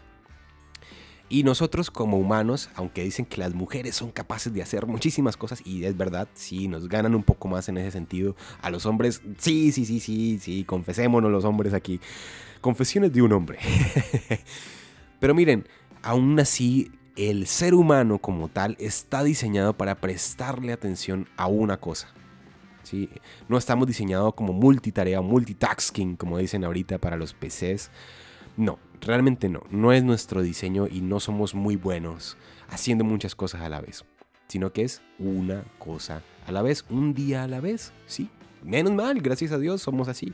Y 1.33 1.41
nosotros 1.41 1.89
como 1.89 2.19
humanos, 2.19 2.69
aunque 2.75 3.03
dicen 3.03 3.25
que 3.25 3.37
las 3.37 3.55
mujeres 3.55 3.95
son 3.95 4.11
capaces 4.11 4.53
de 4.53 4.61
hacer 4.61 4.85
muchísimas 4.85 5.35
cosas, 5.35 5.63
y 5.65 5.83
es 5.83 5.97
verdad, 5.97 6.27
sí, 6.35 6.67
nos 6.67 6.87
ganan 6.87 7.15
un 7.15 7.23
poco 7.23 7.47
más 7.47 7.67
en 7.69 7.79
ese 7.79 7.89
sentido. 7.89 8.35
A 8.61 8.69
los 8.69 8.85
hombres, 8.85 9.23
sí, 9.39 9.71
sí, 9.71 9.83
sí, 9.83 9.99
sí, 9.99 10.37
sí, 10.39 10.63
confesémonos 10.63 11.31
los 11.31 11.43
hombres 11.43 11.73
aquí. 11.73 11.99
Confesiones 12.61 13.13
de 13.13 13.23
un 13.23 13.33
hombre. 13.33 13.57
Pero 15.19 15.33
miren, 15.33 15.67
aún 16.03 16.39
así, 16.39 16.91
el 17.15 17.47
ser 17.47 17.73
humano 17.73 18.19
como 18.19 18.47
tal 18.47 18.77
está 18.79 19.23
diseñado 19.23 19.75
para 19.75 19.95
prestarle 19.95 20.71
atención 20.71 21.27
a 21.35 21.47
una 21.47 21.77
cosa. 21.77 22.09
¿sí? 22.83 23.09
No 23.49 23.57
estamos 23.57 23.87
diseñados 23.87 24.35
como 24.35 24.53
multitarea, 24.53 25.19
multitasking, 25.21 26.15
como 26.15 26.37
dicen 26.37 26.63
ahorita 26.63 26.99
para 26.99 27.17
los 27.17 27.33
PCs. 27.33 27.89
No, 28.55 28.77
realmente 29.03 29.49
no. 29.49 29.63
No 29.69 29.93
es 29.93 30.03
nuestro 30.03 30.41
diseño 30.41 30.87
y 30.87 31.01
no 31.01 31.19
somos 31.19 31.53
muy 31.53 31.75
buenos 31.75 32.37
haciendo 32.69 33.03
muchas 33.03 33.35
cosas 33.35 33.61
a 33.61 33.69
la 33.69 33.81
vez. 33.81 34.03
Sino 34.47 34.73
que 34.73 34.83
es 34.83 35.01
una 35.19 35.63
cosa 35.79 36.21
a 36.47 36.51
la 36.51 36.61
vez, 36.61 36.85
un 36.89 37.13
día 37.13 37.43
a 37.43 37.47
la 37.47 37.59
vez. 37.61 37.93
Sí, 38.07 38.29
menos 38.63 38.93
mal, 38.93 39.21
gracias 39.21 39.51
a 39.51 39.59
Dios 39.59 39.81
somos 39.81 40.07
así. 40.07 40.33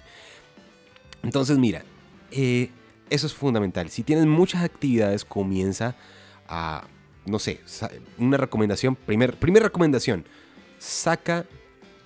Entonces 1.23 1.57
mira, 1.57 1.83
eh, 2.31 2.69
Eso 3.09 3.25
es 3.27 3.33
fundamental. 3.33 3.89
Si 3.89 4.03
tienes 4.03 4.25
muchas 4.27 4.63
actividades, 4.63 5.25
comienza 5.25 5.95
a, 6.47 6.87
no 7.25 7.39
sé, 7.39 7.59
una 8.19 8.37
recomendación, 8.37 8.95
primer, 8.95 9.37
primera 9.37 9.65
recomendación, 9.65 10.25
saca 10.77 11.45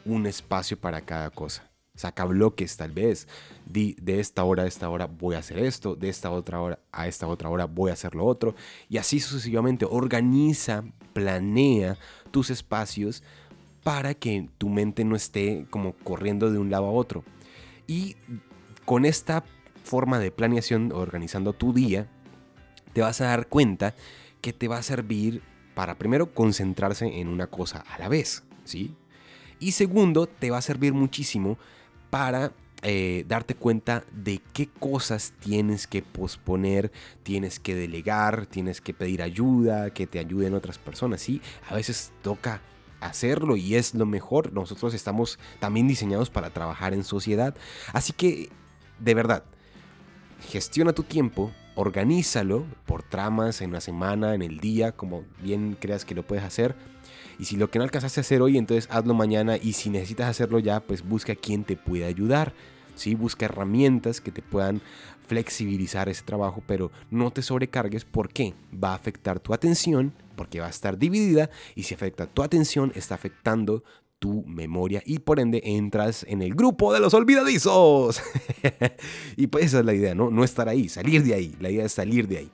un 0.05 0.25
espacio 0.25 0.77
para 0.77 1.01
cada 1.01 1.29
cosa. 1.29 1.69
Saca 2.03 2.25
bloques 2.25 2.75
tal 2.75 2.91
vez. 2.91 3.29
Di, 3.65 3.95
de 4.01 4.19
esta 4.19 4.43
hora 4.43 4.63
a 4.63 4.67
esta 4.67 4.89
hora 4.89 5.05
voy 5.05 5.35
a 5.35 5.39
hacer 5.39 5.57
esto, 5.59 5.95
de 5.95 6.09
esta 6.09 6.31
otra 6.31 6.59
hora 6.59 6.79
a 6.91 7.07
esta 7.07 7.27
otra 7.27 7.47
hora 7.47 7.63
voy 7.63 7.91
a 7.91 7.93
hacer 7.93 8.13
lo 8.13 8.25
otro. 8.25 8.55
Y 8.89 8.97
así 8.97 9.21
sucesivamente. 9.21 9.85
Organiza, 9.89 10.83
planea 11.13 11.97
tus 12.31 12.49
espacios 12.49 13.23
para 13.85 14.15
que 14.15 14.49
tu 14.57 14.67
mente 14.67 15.05
no 15.05 15.15
esté 15.15 15.65
como 15.69 15.93
corriendo 15.93 16.51
de 16.51 16.57
un 16.57 16.69
lado 16.69 16.87
a 16.87 16.91
otro. 16.91 17.23
Y 17.87 18.17
con 18.83 19.05
esta 19.05 19.45
forma 19.85 20.19
de 20.19 20.29
planeación, 20.29 20.91
organizando 20.91 21.53
tu 21.53 21.71
día, 21.71 22.09
te 22.91 22.99
vas 22.99 23.21
a 23.21 23.27
dar 23.27 23.47
cuenta 23.47 23.95
que 24.41 24.51
te 24.51 24.67
va 24.67 24.77
a 24.77 24.83
servir 24.83 25.41
para 25.73 25.97
primero 25.97 26.33
concentrarse 26.33 27.21
en 27.21 27.29
una 27.29 27.47
cosa 27.47 27.85
a 27.89 27.97
la 27.97 28.09
vez, 28.09 28.43
¿sí? 28.65 28.93
Y 29.59 29.71
segundo, 29.71 30.27
te 30.27 30.51
va 30.51 30.57
a 30.57 30.61
servir 30.61 30.91
muchísimo 30.91 31.57
para 32.13 32.51
eh, 32.83 33.25
darte 33.27 33.55
cuenta 33.55 34.03
de 34.11 34.39
qué 34.53 34.67
cosas 34.67 35.33
tienes 35.39 35.87
que 35.87 36.03
posponer, 36.03 36.91
tienes 37.23 37.59
que 37.59 37.73
delegar, 37.73 38.45
tienes 38.45 38.81
que 38.81 38.93
pedir 38.93 39.23
ayuda, 39.23 39.89
que 39.89 40.05
te 40.05 40.19
ayuden 40.19 40.53
otras 40.53 40.77
personas, 40.77 41.21
¿sí? 41.21 41.41
A 41.67 41.73
veces 41.73 42.13
toca 42.21 42.61
hacerlo 43.01 43.55
y 43.57 43.73
es 43.73 43.95
lo 43.95 44.05
mejor. 44.05 44.53
Nosotros 44.53 44.93
estamos 44.93 45.39
también 45.59 45.87
diseñados 45.87 46.29
para 46.29 46.51
trabajar 46.51 46.93
en 46.93 47.03
sociedad. 47.03 47.55
Así 47.93 48.13
que, 48.13 48.51
de 48.99 49.15
verdad, 49.15 49.43
gestiona 50.51 50.93
tu 50.93 51.01
tiempo, 51.01 51.51
organízalo 51.73 52.63
por 52.85 53.01
tramas 53.01 53.61
en 53.61 53.71
la 53.71 53.81
semana, 53.81 54.35
en 54.35 54.43
el 54.43 54.59
día, 54.59 54.91
como 54.91 55.23
bien 55.41 55.75
creas 55.81 56.05
que 56.05 56.13
lo 56.13 56.21
puedes 56.21 56.43
hacer. 56.45 56.75
Y 57.39 57.45
si 57.45 57.57
lo 57.57 57.69
que 57.69 57.79
no 57.79 57.83
alcanzaste 57.83 58.19
a 58.19 58.21
hacer 58.21 58.41
hoy, 58.41 58.57
entonces 58.57 58.87
hazlo 58.91 59.13
mañana. 59.13 59.57
Y 59.57 59.73
si 59.73 59.89
necesitas 59.89 60.29
hacerlo 60.29 60.59
ya, 60.59 60.79
pues 60.79 61.07
busca 61.07 61.35
quien 61.35 61.63
te 61.63 61.75
pueda 61.75 62.07
ayudar. 62.07 62.53
¿sí? 62.95 63.15
Busca 63.15 63.45
herramientas 63.45 64.21
que 64.21 64.31
te 64.31 64.41
puedan 64.41 64.81
flexibilizar 65.27 66.09
ese 66.09 66.23
trabajo, 66.23 66.61
pero 66.67 66.91
no 67.09 67.31
te 67.31 67.41
sobrecargues 67.41 68.05
porque 68.05 68.53
va 68.71 68.91
a 68.91 68.95
afectar 68.95 69.39
tu 69.39 69.53
atención, 69.53 70.13
porque 70.35 70.59
va 70.59 70.67
a 70.67 70.71
estar 70.71 70.97
dividida. 70.97 71.49
Y 71.75 71.83
si 71.83 71.93
afecta 71.93 72.27
tu 72.27 72.43
atención, 72.43 72.91
está 72.95 73.15
afectando 73.15 73.83
tu 74.19 74.43
memoria 74.45 75.03
y 75.05 75.19
por 75.19 75.41
ende 75.41 75.61
entras 75.65 76.25
en 76.29 76.41
el 76.41 76.55
grupo 76.55 76.93
de 76.93 77.01
los 77.01 77.13
olvidadizos. 77.13 78.21
y 79.35 79.47
pues 79.47 79.65
esa 79.65 79.79
es 79.79 79.85
la 79.85 79.93
idea, 79.93 80.15
¿no? 80.15 80.29
No 80.29 80.45
estar 80.45 80.69
ahí, 80.69 80.87
salir 80.87 81.23
de 81.23 81.33
ahí. 81.33 81.55
La 81.59 81.69
idea 81.69 81.85
es 81.85 81.91
salir 81.91 82.27
de 82.27 82.37
ahí. 82.37 82.51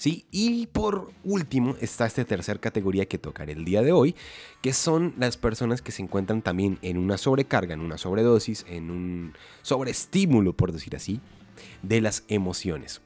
¿Sí? 0.00 0.24
Y 0.30 0.66
por 0.68 1.12
último 1.24 1.76
está 1.78 2.06
esta 2.06 2.24
tercera 2.24 2.58
categoría 2.58 3.04
que 3.04 3.18
tocaré 3.18 3.52
el 3.52 3.66
día 3.66 3.82
de 3.82 3.92
hoy, 3.92 4.16
que 4.62 4.72
son 4.72 5.12
las 5.18 5.36
personas 5.36 5.82
que 5.82 5.92
se 5.92 6.00
encuentran 6.00 6.40
también 6.40 6.78
en 6.80 6.96
una 6.96 7.18
sobrecarga, 7.18 7.74
en 7.74 7.80
una 7.80 7.98
sobredosis, 7.98 8.64
en 8.66 8.90
un 8.90 9.34
sobreestímulo, 9.60 10.54
por 10.54 10.72
decir 10.72 10.96
así, 10.96 11.20
de 11.82 12.00
las 12.00 12.24
emociones. 12.28 13.02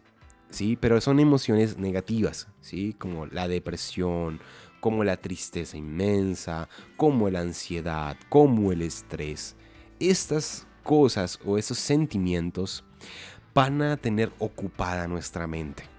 ¿Sí? 0.50 0.78
Pero 0.80 1.00
son 1.00 1.18
emociones 1.18 1.78
negativas, 1.78 2.46
¿sí? 2.60 2.94
Como 2.96 3.26
la 3.26 3.48
depresión, 3.48 4.38
como 4.78 5.02
la 5.02 5.16
tristeza 5.16 5.76
inmensa, 5.76 6.68
como 6.96 7.28
la 7.28 7.40
ansiedad, 7.40 8.16
como 8.28 8.70
el 8.70 8.82
estrés. 8.82 9.56
Estas 9.98 10.68
cosas 10.84 11.40
o 11.44 11.58
esos 11.58 11.78
sentimientos 11.78 12.84
van 13.52 13.82
a 13.82 13.96
tener 13.96 14.30
ocupada 14.38 15.08
nuestra 15.08 15.48
mente. 15.48 15.93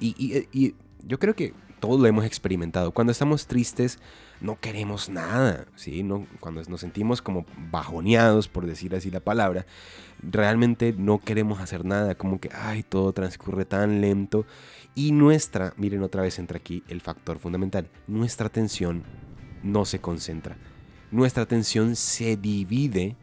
Y, 0.00 0.74
yo 1.06 1.18
creo 1.18 1.34
que 1.34 1.52
todos 1.80 2.00
lo 2.00 2.06
hemos 2.06 2.24
experimentado. 2.24 2.92
Cuando 2.92 3.10
estamos 3.10 3.46
tristes, 3.46 3.98
no 4.40 4.58
queremos 4.58 5.10
nada, 5.10 5.66
¿sí? 5.76 6.02
No, 6.02 6.26
cuando 6.40 6.62
nos 6.62 6.80
sentimos 6.80 7.20
como 7.20 7.44
bajoneados, 7.70 8.48
por 8.48 8.66
decir 8.66 8.94
así 8.94 9.10
la 9.10 9.20
palabra, 9.20 9.66
realmente 10.22 10.94
no 10.96 11.18
queremos 11.18 11.60
hacer 11.60 11.84
nada, 11.84 12.14
como 12.14 12.40
que, 12.40 12.48
ay, 12.54 12.82
todo 12.82 13.12
transcurre 13.12 13.66
tan 13.66 14.00
lento. 14.00 14.46
Y 14.94 15.12
nuestra, 15.12 15.74
miren 15.76 16.02
otra 16.02 16.22
vez 16.22 16.38
entra 16.38 16.56
aquí 16.56 16.82
el 16.88 17.02
factor 17.02 17.38
fundamental, 17.38 17.90
nuestra 18.06 18.46
atención 18.46 19.02
no 19.62 19.84
se 19.84 19.98
concentra. 19.98 20.56
Nuestra 21.10 21.42
atención 21.42 21.96
se 21.96 22.36
divide 22.36 23.16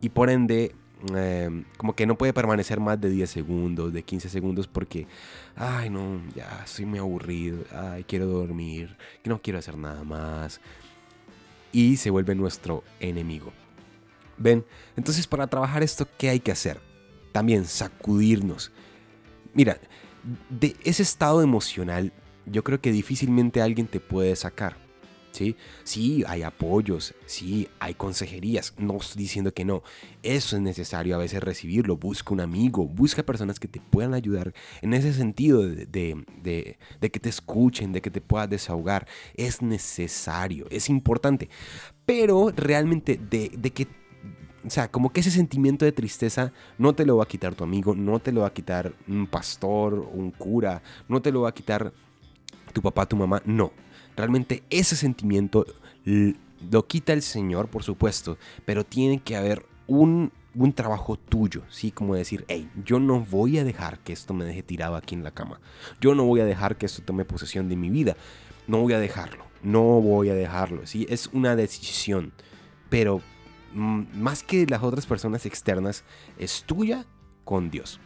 y 0.00 0.10
por 0.10 0.30
ende 0.30 0.74
Em, 1.12 1.64
como 1.76 1.94
que 1.94 2.06
no 2.06 2.16
puede 2.16 2.32
permanecer 2.32 2.80
más 2.80 3.00
de 3.00 3.10
10 3.10 3.28
segundos, 3.28 3.92
de 3.92 4.02
15 4.02 4.28
segundos 4.28 4.66
porque, 4.66 5.06
ay 5.54 5.90
no, 5.90 6.22
ya 6.34 6.62
estoy 6.64 6.86
muy 6.86 6.98
aburrido, 6.98 7.64
ay 7.72 8.04
quiero 8.04 8.26
dormir, 8.26 8.96
no 9.24 9.40
quiero 9.42 9.58
hacer 9.58 9.76
nada 9.76 10.02
más. 10.04 10.60
Y 11.72 11.96
se 11.96 12.10
vuelve 12.10 12.34
nuestro 12.34 12.84
enemigo. 13.00 13.52
¿Ven? 14.38 14.64
Entonces 14.96 15.26
para 15.26 15.46
trabajar 15.46 15.82
esto, 15.82 16.08
¿qué 16.16 16.30
hay 16.30 16.40
que 16.40 16.52
hacer? 16.52 16.80
También 17.32 17.66
sacudirnos. 17.66 18.72
Mira, 19.52 19.78
de 20.48 20.76
ese 20.84 21.02
estado 21.02 21.42
emocional 21.42 22.12
yo 22.46 22.64
creo 22.64 22.80
que 22.80 22.92
difícilmente 22.92 23.60
alguien 23.60 23.86
te 23.86 24.00
puede 24.00 24.36
sacar. 24.36 24.83
¿Sí? 25.34 25.56
Sí, 25.82 26.24
hay 26.28 26.42
apoyos, 26.42 27.14
sí, 27.26 27.68
hay 27.80 27.94
consejerías, 27.94 28.72
no 28.78 28.96
estoy 28.96 29.22
diciendo 29.22 29.52
que 29.52 29.64
no. 29.64 29.82
Eso 30.22 30.56
es 30.56 30.62
necesario 30.62 31.16
a 31.16 31.18
veces 31.18 31.42
recibirlo. 31.42 31.96
Busca 31.96 32.32
un 32.32 32.40
amigo, 32.40 32.86
busca 32.86 33.22
personas 33.22 33.58
que 33.58 33.68
te 33.68 33.80
puedan 33.80 34.14
ayudar 34.14 34.54
en 34.80 34.94
ese 34.94 35.12
sentido 35.12 35.62
de, 35.62 36.76
que 37.00 37.20
te 37.20 37.28
escuchen, 37.28 37.92
de 37.92 38.00
que 38.00 38.10
te 38.10 38.20
puedas 38.20 38.48
desahogar. 38.48 39.06
Es 39.34 39.60
necesario, 39.60 40.66
es 40.70 40.88
importante. 40.88 41.48
Pero 42.06 42.52
realmente 42.54 43.18
de, 43.18 43.50
de 43.56 43.70
que 43.72 43.88
o 44.66 44.70
sea, 44.70 44.90
como 44.90 45.10
que 45.10 45.20
ese 45.20 45.30
sentimiento 45.30 45.84
de 45.84 45.92
tristeza 45.92 46.52
no 46.78 46.94
te 46.94 47.04
lo 47.04 47.18
va 47.18 47.24
a 47.24 47.28
quitar 47.28 47.54
tu 47.54 47.64
amigo, 47.64 47.94
no 47.94 48.18
te 48.20 48.32
lo 48.32 48.42
va 48.42 48.46
a 48.46 48.52
quitar 48.54 48.94
un 49.06 49.26
pastor, 49.26 49.94
un 49.94 50.30
cura, 50.30 50.82
no 51.06 51.20
te 51.20 51.30
lo 51.30 51.42
va 51.42 51.50
a 51.50 51.54
quitar 51.54 51.92
tu 52.72 52.80
papá, 52.80 53.04
tu 53.06 53.16
mamá, 53.16 53.42
no. 53.44 53.72
Realmente 54.16 54.62
ese 54.70 54.96
sentimiento 54.96 55.66
lo 56.70 56.86
quita 56.86 57.12
el 57.12 57.22
Señor, 57.22 57.68
por 57.68 57.82
supuesto, 57.82 58.38
pero 58.64 58.84
tiene 58.84 59.20
que 59.20 59.36
haber 59.36 59.66
un, 59.86 60.32
trabajo 60.74 61.16
tuyo, 61.16 61.62
¿sí? 61.68 61.90
Como 61.90 62.14
decir, 62.14 62.44
hey, 62.48 62.70
yo 62.84 63.00
no 63.00 63.20
voy 63.20 63.58
a 63.58 63.64
dejar 63.64 63.98
que 63.98 64.12
esto 64.12 64.34
me 64.34 64.44
deje 64.44 64.62
tirado 64.62 64.96
aquí 64.96 65.14
en 65.14 65.24
la 65.24 65.32
cama. 65.32 65.60
Yo 66.00 66.14
no 66.14 66.24
voy 66.24 66.40
a 66.40 66.44
dejar 66.44 66.76
que 66.76 66.86
esto 66.86 67.02
tome 67.02 67.24
posesión 67.24 67.68
de 67.68 67.76
mi 67.76 67.90
vida. 67.90 68.16
No 68.66 68.78
voy 68.78 68.92
a 68.92 69.00
dejarlo. 69.00 69.44
No 69.62 69.82
voy 70.00 70.28
a 70.28 70.34
dejarlo, 70.34 70.86
¿sí? 70.86 71.06
Es 71.08 71.28
una 71.32 71.56
decisión. 71.56 72.32
Pero 72.88 73.20
mm, 73.72 74.02
más 74.14 74.42
que 74.42 74.66
las 74.66 74.82
otras 74.82 75.06
personas 75.06 75.44
externas, 75.44 76.04
es 76.38 76.62
tuya 76.64 77.04
con 77.44 77.70
Dios. 77.70 77.98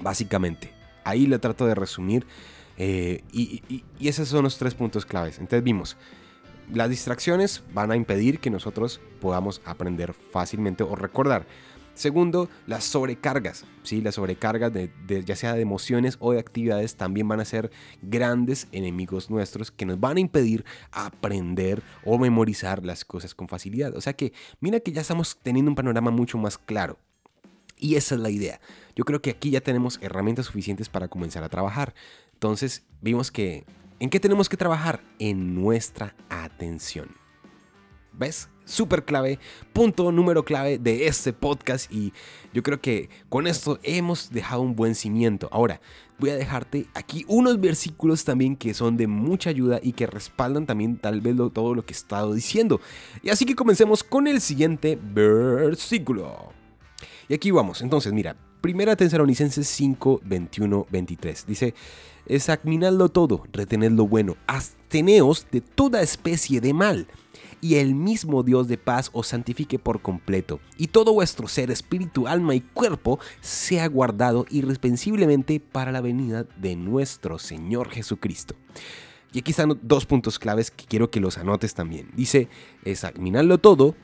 Básicamente. 0.00 0.72
Ahí 1.04 1.26
le 1.26 1.38
trato 1.38 1.66
de 1.66 1.74
resumir 1.74 2.26
eh, 2.76 3.22
y, 3.32 3.84
esos 4.00 4.28
son 4.28 4.44
los 4.44 4.58
tres 4.58 4.74
puntos 4.74 5.06
claves. 5.06 5.38
Entonces 5.38 5.62
vimos, 5.62 5.96
las 6.72 6.90
distracciones 6.90 7.62
van 7.72 7.90
a 7.90 7.96
impedir 7.96 8.40
que 8.40 8.50
nosotros 8.50 9.00
podamos 9.20 9.60
aprender 9.64 10.12
fácilmente 10.12 10.82
o 10.82 10.96
recordar. 10.96 11.46
Segundo, 11.94 12.48
las 12.66 12.82
sobrecargas, 12.82 13.64
¿sí? 13.84 14.00
Las 14.00 14.16
sobrecargas 14.16 14.72
de, 14.72 14.90
ya 15.24 15.36
sea 15.36 15.54
de 15.54 15.62
emociones 15.62 16.16
o 16.18 16.32
de 16.32 16.40
actividades 16.40 16.96
también 16.96 17.28
van 17.28 17.38
a 17.38 17.44
ser 17.44 17.70
grandes 18.02 18.66
enemigos 18.72 19.30
nuestros 19.30 19.70
que 19.70 19.86
nos 19.86 20.00
van 20.00 20.16
a 20.16 20.20
impedir 20.20 20.64
aprender 20.90 21.84
o 22.04 22.18
memorizar 22.18 22.84
las 22.84 23.04
cosas 23.04 23.36
con 23.36 23.46
facilidad. 23.46 23.94
O 23.94 24.00
sea 24.00 24.12
que 24.12 24.32
mira 24.58 24.80
que 24.80 24.90
ya 24.90 25.02
estamos 25.02 25.38
teniendo 25.40 25.70
un 25.70 25.76
panorama 25.76 26.10
mucho 26.10 26.36
más 26.36 26.58
claro. 26.58 26.98
Y 27.78 27.94
esa 27.94 28.16
es 28.16 28.20
la 28.20 28.30
idea. 28.30 28.60
Yo 28.94 29.04
creo 29.04 29.20
que 29.20 29.30
aquí 29.30 29.50
ya 29.50 29.60
tenemos 29.60 29.98
herramientas 30.02 30.46
suficientes 30.46 30.88
para 30.88 31.08
comenzar 31.08 31.42
a 31.42 31.48
trabajar. 31.48 31.94
Entonces 32.34 32.84
vimos 33.00 33.30
que, 33.30 33.64
¿en 34.00 34.10
qué 34.10 34.20
tenemos 34.20 34.48
que 34.48 34.56
trabajar? 34.56 35.02
En 35.18 35.54
nuestra 35.54 36.14
atención. 36.28 37.16
¿Ves? 38.12 38.48
Súper 38.64 39.04
clave, 39.04 39.38
punto 39.74 40.10
número 40.10 40.44
clave 40.44 40.78
de 40.78 41.06
este 41.06 41.34
podcast 41.34 41.92
y 41.92 42.14
yo 42.54 42.62
creo 42.62 42.80
que 42.80 43.10
con 43.28 43.46
esto 43.46 43.78
hemos 43.82 44.30
dejado 44.30 44.62
un 44.62 44.74
buen 44.74 44.94
cimiento. 44.94 45.50
Ahora, 45.52 45.82
voy 46.18 46.30
a 46.30 46.36
dejarte 46.36 46.86
aquí 46.94 47.26
unos 47.28 47.60
versículos 47.60 48.24
también 48.24 48.56
que 48.56 48.72
son 48.72 48.96
de 48.96 49.06
mucha 49.06 49.50
ayuda 49.50 49.80
y 49.82 49.92
que 49.92 50.06
respaldan 50.06 50.64
también 50.64 50.96
tal 50.96 51.20
vez 51.20 51.36
todo 51.52 51.74
lo 51.74 51.84
que 51.84 51.92
he 51.92 51.96
estado 51.96 52.32
diciendo. 52.32 52.80
Y 53.22 53.28
así 53.28 53.44
que 53.44 53.54
comencemos 53.54 54.02
con 54.02 54.26
el 54.28 54.40
siguiente 54.40 54.98
versículo. 55.02 56.52
Y 57.28 57.34
aquí 57.34 57.50
vamos, 57.50 57.82
entonces 57.82 58.14
mira, 58.14 58.34
Primera 58.64 58.96
Tesalonicenses 58.96 59.68
5, 59.68 60.22
21, 60.24 60.86
23. 60.90 61.44
Dice, 61.46 61.74
examinadlo 62.24 63.10
todo, 63.10 63.44
retened 63.52 63.92
lo 63.92 64.08
bueno, 64.08 64.38
absteneos 64.46 65.46
de 65.52 65.60
toda 65.60 66.00
especie 66.00 66.62
de 66.62 66.72
mal, 66.72 67.06
y 67.60 67.74
el 67.74 67.94
mismo 67.94 68.42
Dios 68.42 68.66
de 68.66 68.78
paz 68.78 69.10
os 69.12 69.26
santifique 69.26 69.78
por 69.78 70.00
completo, 70.00 70.60
y 70.78 70.86
todo 70.86 71.12
vuestro 71.12 71.46
ser, 71.46 71.70
espíritu, 71.70 72.26
alma 72.26 72.54
y 72.54 72.62
cuerpo 72.62 73.18
sea 73.42 73.86
guardado 73.86 74.46
irrespensiblemente 74.48 75.60
para 75.60 75.92
la 75.92 76.00
venida 76.00 76.44
de 76.56 76.74
nuestro 76.74 77.38
Señor 77.38 77.90
Jesucristo. 77.90 78.54
Y 79.34 79.40
aquí 79.40 79.50
están 79.50 79.78
dos 79.82 80.06
puntos 80.06 80.38
claves 80.38 80.70
que 80.70 80.86
quiero 80.86 81.10
que 81.10 81.20
los 81.20 81.36
anotes 81.36 81.74
también. 81.74 82.12
Dice, 82.16 82.48
examinarlo 82.82 83.58
todo 83.58 83.94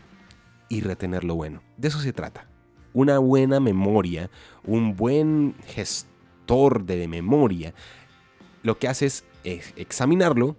y 0.68 0.82
retener 0.82 1.24
lo 1.24 1.34
bueno. 1.34 1.62
De 1.78 1.88
eso 1.88 2.00
se 2.00 2.12
trata. 2.12 2.49
Una 2.92 3.18
buena 3.18 3.60
memoria, 3.60 4.30
un 4.64 4.96
buen 4.96 5.54
gestor 5.66 6.84
de 6.84 7.06
memoria, 7.08 7.74
lo 8.62 8.78
que 8.78 8.88
hace 8.88 9.06
es 9.06 9.24
examinarlo 9.44 10.56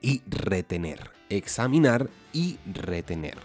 y 0.00 0.22
retener. 0.26 1.10
Examinar 1.28 2.08
y 2.32 2.58
retener. 2.72 3.36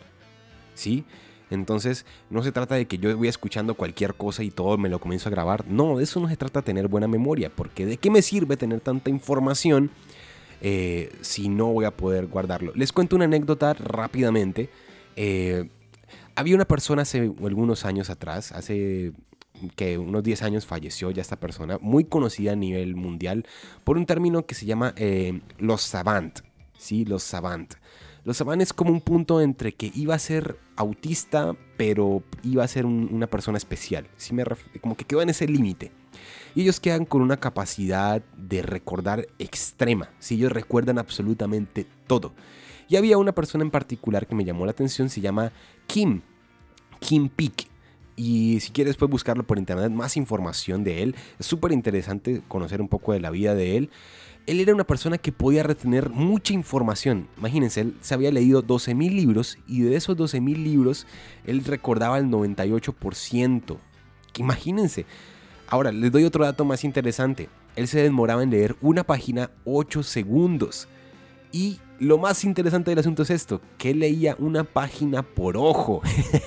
¿Sí? 0.75 1.05
Entonces, 1.49 2.05
no 2.29 2.41
se 2.41 2.51
trata 2.51 2.75
de 2.75 2.85
que 2.85 2.97
yo 2.97 3.15
voy 3.15 3.27
escuchando 3.27 3.75
cualquier 3.75 4.15
cosa 4.15 4.43
y 4.43 4.49
todo 4.49 4.77
me 4.77 4.89
lo 4.89 4.99
comienzo 4.99 5.29
a 5.29 5.31
grabar. 5.31 5.67
No, 5.67 5.97
de 5.97 6.03
eso 6.03 6.19
no 6.19 6.27
se 6.27 6.37
trata 6.37 6.61
tener 6.61 6.87
buena 6.87 7.07
memoria, 7.07 7.51
porque 7.53 7.85
¿de 7.85 7.97
qué 7.97 8.09
me 8.09 8.21
sirve 8.21 8.57
tener 8.57 8.79
tanta 8.79 9.09
información 9.09 9.91
eh, 10.61 11.11
si 11.21 11.49
no 11.49 11.67
voy 11.67 11.85
a 11.85 11.91
poder 11.91 12.27
guardarlo? 12.27 12.71
Les 12.75 12.91
cuento 12.91 13.15
una 13.15 13.25
anécdota 13.25 13.73
rápidamente. 13.73 14.69
Eh, 15.15 15.69
había 16.35 16.55
una 16.55 16.65
persona 16.65 17.03
hace 17.03 17.19
algunos 17.43 17.85
años 17.85 18.09
atrás, 18.09 18.51
hace 18.51 19.13
que 19.75 19.97
unos 19.97 20.23
10 20.23 20.43
años 20.43 20.65
falleció 20.65 21.11
ya 21.11 21.21
esta 21.21 21.39
persona, 21.39 21.77
muy 21.81 22.05
conocida 22.05 22.53
a 22.53 22.55
nivel 22.55 22.95
mundial 22.95 23.45
por 23.83 23.97
un 23.97 24.05
término 24.05 24.45
que 24.45 24.55
se 24.55 24.65
llama 24.65 24.93
eh, 24.97 25.41
los 25.57 25.81
savant, 25.81 26.39
¿sí? 26.77 27.05
Los 27.05 27.23
savant. 27.23 27.73
Los 28.23 28.37
savant 28.37 28.61
es 28.61 28.73
como 28.73 28.91
un 28.91 29.01
punto 29.01 29.41
entre 29.41 29.73
que 29.73 29.91
iba 29.93 30.15
a 30.15 30.19
ser 30.19 30.57
autista, 30.75 31.55
pero 31.77 32.23
iba 32.41 32.63
a 32.63 32.67
ser 32.67 32.85
una 32.85 33.27
persona 33.27 33.57
especial, 33.57 34.07
¿sí? 34.17 34.33
Me 34.33 34.43
como 34.81 34.95
que 34.95 35.05
quedó 35.05 35.21
en 35.21 35.29
ese 35.29 35.47
límite. 35.47 35.91
Y 36.55 36.61
ellos 36.61 36.79
quedan 36.79 37.05
con 37.05 37.21
una 37.21 37.37
capacidad 37.37 38.21
de 38.37 38.61
recordar 38.61 39.27
extrema, 39.39 40.09
si 40.19 40.35
ellos 40.35 40.51
recuerdan 40.51 40.99
absolutamente 40.99 41.85
todo. 42.07 42.33
Y 42.93 42.95
había 42.95 43.17
una 43.17 43.31
persona 43.31 43.63
en 43.63 43.71
particular 43.71 44.27
que 44.27 44.35
me 44.35 44.45
llamó 44.45 44.65
la 44.65 44.71
atención, 44.71 45.09
se 45.09 45.19
llama 45.19 45.51
Kim, 45.87 46.21
Kim 46.99 47.27
Peek. 47.27 47.67
Y 48.15 48.59
si 48.59 48.71
quieres 48.71 48.97
puedes 48.97 49.09
buscarlo 49.09 49.41
por 49.41 49.57
internet, 49.57 49.89
más 49.89 50.15
información 50.15 50.83
de 50.83 51.01
él. 51.01 51.15
Es 51.39 51.47
súper 51.47 51.71
interesante 51.71 52.43
conocer 52.47 52.81
un 52.81 52.87
poco 52.87 53.13
de 53.13 53.19
la 53.19 53.31
vida 53.31 53.55
de 53.55 53.77
él. 53.77 53.89
Él 54.45 54.59
era 54.59 54.75
una 54.75 54.83
persona 54.83 55.17
que 55.17 55.31
podía 55.31 55.63
retener 55.63 56.11
mucha 56.11 56.53
información. 56.53 57.27
Imagínense, 57.39 57.81
él 57.81 57.97
se 58.01 58.13
había 58.13 58.31
leído 58.31 58.61
12.000 58.63 59.11
libros 59.11 59.57
y 59.67 59.81
de 59.81 59.95
esos 59.95 60.15
12.000 60.15 60.55
libros 60.55 61.07
él 61.47 61.65
recordaba 61.65 62.19
el 62.19 62.25
98%. 62.25 63.75
Imagínense. 64.37 65.07
Ahora, 65.65 65.91
les 65.91 66.11
doy 66.11 66.25
otro 66.25 66.45
dato 66.45 66.63
más 66.63 66.83
interesante. 66.83 67.49
Él 67.75 67.87
se 67.87 68.03
demoraba 68.03 68.43
en 68.43 68.51
leer 68.51 68.75
una 68.81 69.03
página 69.03 69.49
8 69.65 70.03
segundos. 70.03 70.87
Y 71.51 71.79
lo 71.99 72.17
más 72.17 72.43
interesante 72.43 72.91
del 72.91 72.99
asunto 72.99 73.23
es 73.23 73.29
esto, 73.29 73.61
que 73.77 73.93
leía 73.93 74.35
una 74.39 74.63
página 74.63 75.23
por 75.23 75.57
ojo. 75.57 76.01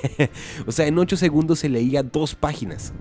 o 0.67 0.73
sea, 0.73 0.87
en 0.87 0.99
8 0.99 1.17
segundos 1.17 1.61
se 1.61 1.69
leía 1.69 2.03
dos 2.03 2.35
páginas. 2.35 2.93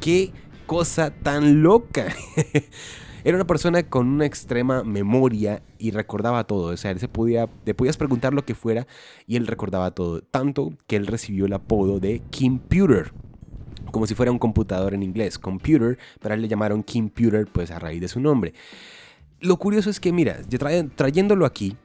¡Qué 0.00 0.32
cosa 0.66 1.10
tan 1.10 1.62
loca! 1.62 2.06
Era 3.24 3.36
una 3.36 3.46
persona 3.46 3.82
con 3.82 4.06
una 4.06 4.24
extrema 4.24 4.84
memoria 4.84 5.62
y 5.78 5.90
recordaba 5.90 6.44
todo. 6.44 6.72
O 6.72 6.76
sea, 6.76 6.92
él 6.92 7.00
se 7.00 7.08
podía, 7.08 7.48
le 7.64 7.74
podías 7.74 7.96
preguntar 7.96 8.32
lo 8.32 8.44
que 8.44 8.54
fuera 8.54 8.86
y 9.26 9.34
él 9.34 9.48
recordaba 9.48 9.90
todo. 9.90 10.20
Tanto 10.20 10.72
que 10.86 10.94
él 10.94 11.08
recibió 11.08 11.46
el 11.46 11.52
apodo 11.52 11.98
de 11.98 12.22
Computer. 12.30 13.12
Como 13.90 14.06
si 14.06 14.14
fuera 14.14 14.30
un 14.30 14.38
computador 14.38 14.94
en 14.94 15.02
inglés. 15.02 15.40
Computer, 15.40 15.98
pero 16.20 16.36
él 16.36 16.42
le 16.42 16.46
llamaron 16.46 16.84
Computer 16.84 17.46
pues 17.52 17.72
a 17.72 17.80
raíz 17.80 18.00
de 18.00 18.06
su 18.06 18.20
nombre 18.20 18.52
lo 19.40 19.56
curioso 19.58 19.90
es 19.90 20.00
que, 20.00 20.12
mira, 20.12 20.38
trayéndolo 20.94 21.46
aquí, 21.46 21.76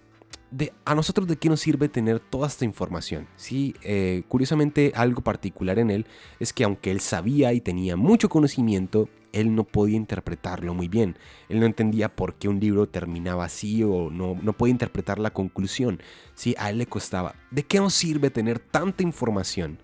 de, 0.52 0.74
a 0.86 0.96
nosotros 0.96 1.28
de 1.28 1.38
qué 1.38 1.50
nos 1.50 1.62
sirve 1.62 1.90
tener 1.90 2.20
toda 2.20 2.48
esta 2.48 2.66
información. 2.66 3.28
Sí, 3.36 3.74
eh, 3.82 4.24
curiosamente 4.28 4.92
algo 4.96 5.22
particular 5.22 5.80
en 5.80 5.90
él 5.90 6.06
es 6.40 6.54
que 6.54 6.64
aunque 6.64 6.92
él 6.92 7.00
sabía 7.00 7.54
y 7.54 7.62
tenía 7.62 7.96
mucho 7.96 8.30
conocimiento, 8.30 9.10
él 9.32 9.56
no 9.56 9.64
podía 9.64 9.96
interpretarlo 9.96 10.74
muy 10.74 10.90
bien. 10.90 11.18
Él 11.48 11.60
no 11.60 11.66
entendía 11.66 12.14
por 12.14 12.36
qué 12.36 12.50
un 12.50 12.60
libro 12.60 12.88
terminaba 12.88 13.46
así 13.46 13.82
o 13.84 14.10
no, 14.12 14.38
no 14.42 14.54
podía 14.54 14.74
interpretar 14.74 15.20
la 15.20 15.32
conclusión. 15.32 16.02
Sí, 16.36 16.54
a 16.58 16.70
él 16.70 16.78
le 16.78 16.86
costaba. 16.86 17.36
¿De 17.50 17.64
qué 17.64 17.80
nos 17.80 17.94
sirve 17.94 18.30
tener 18.30 18.60
tanta 18.60 19.04
información 19.04 19.80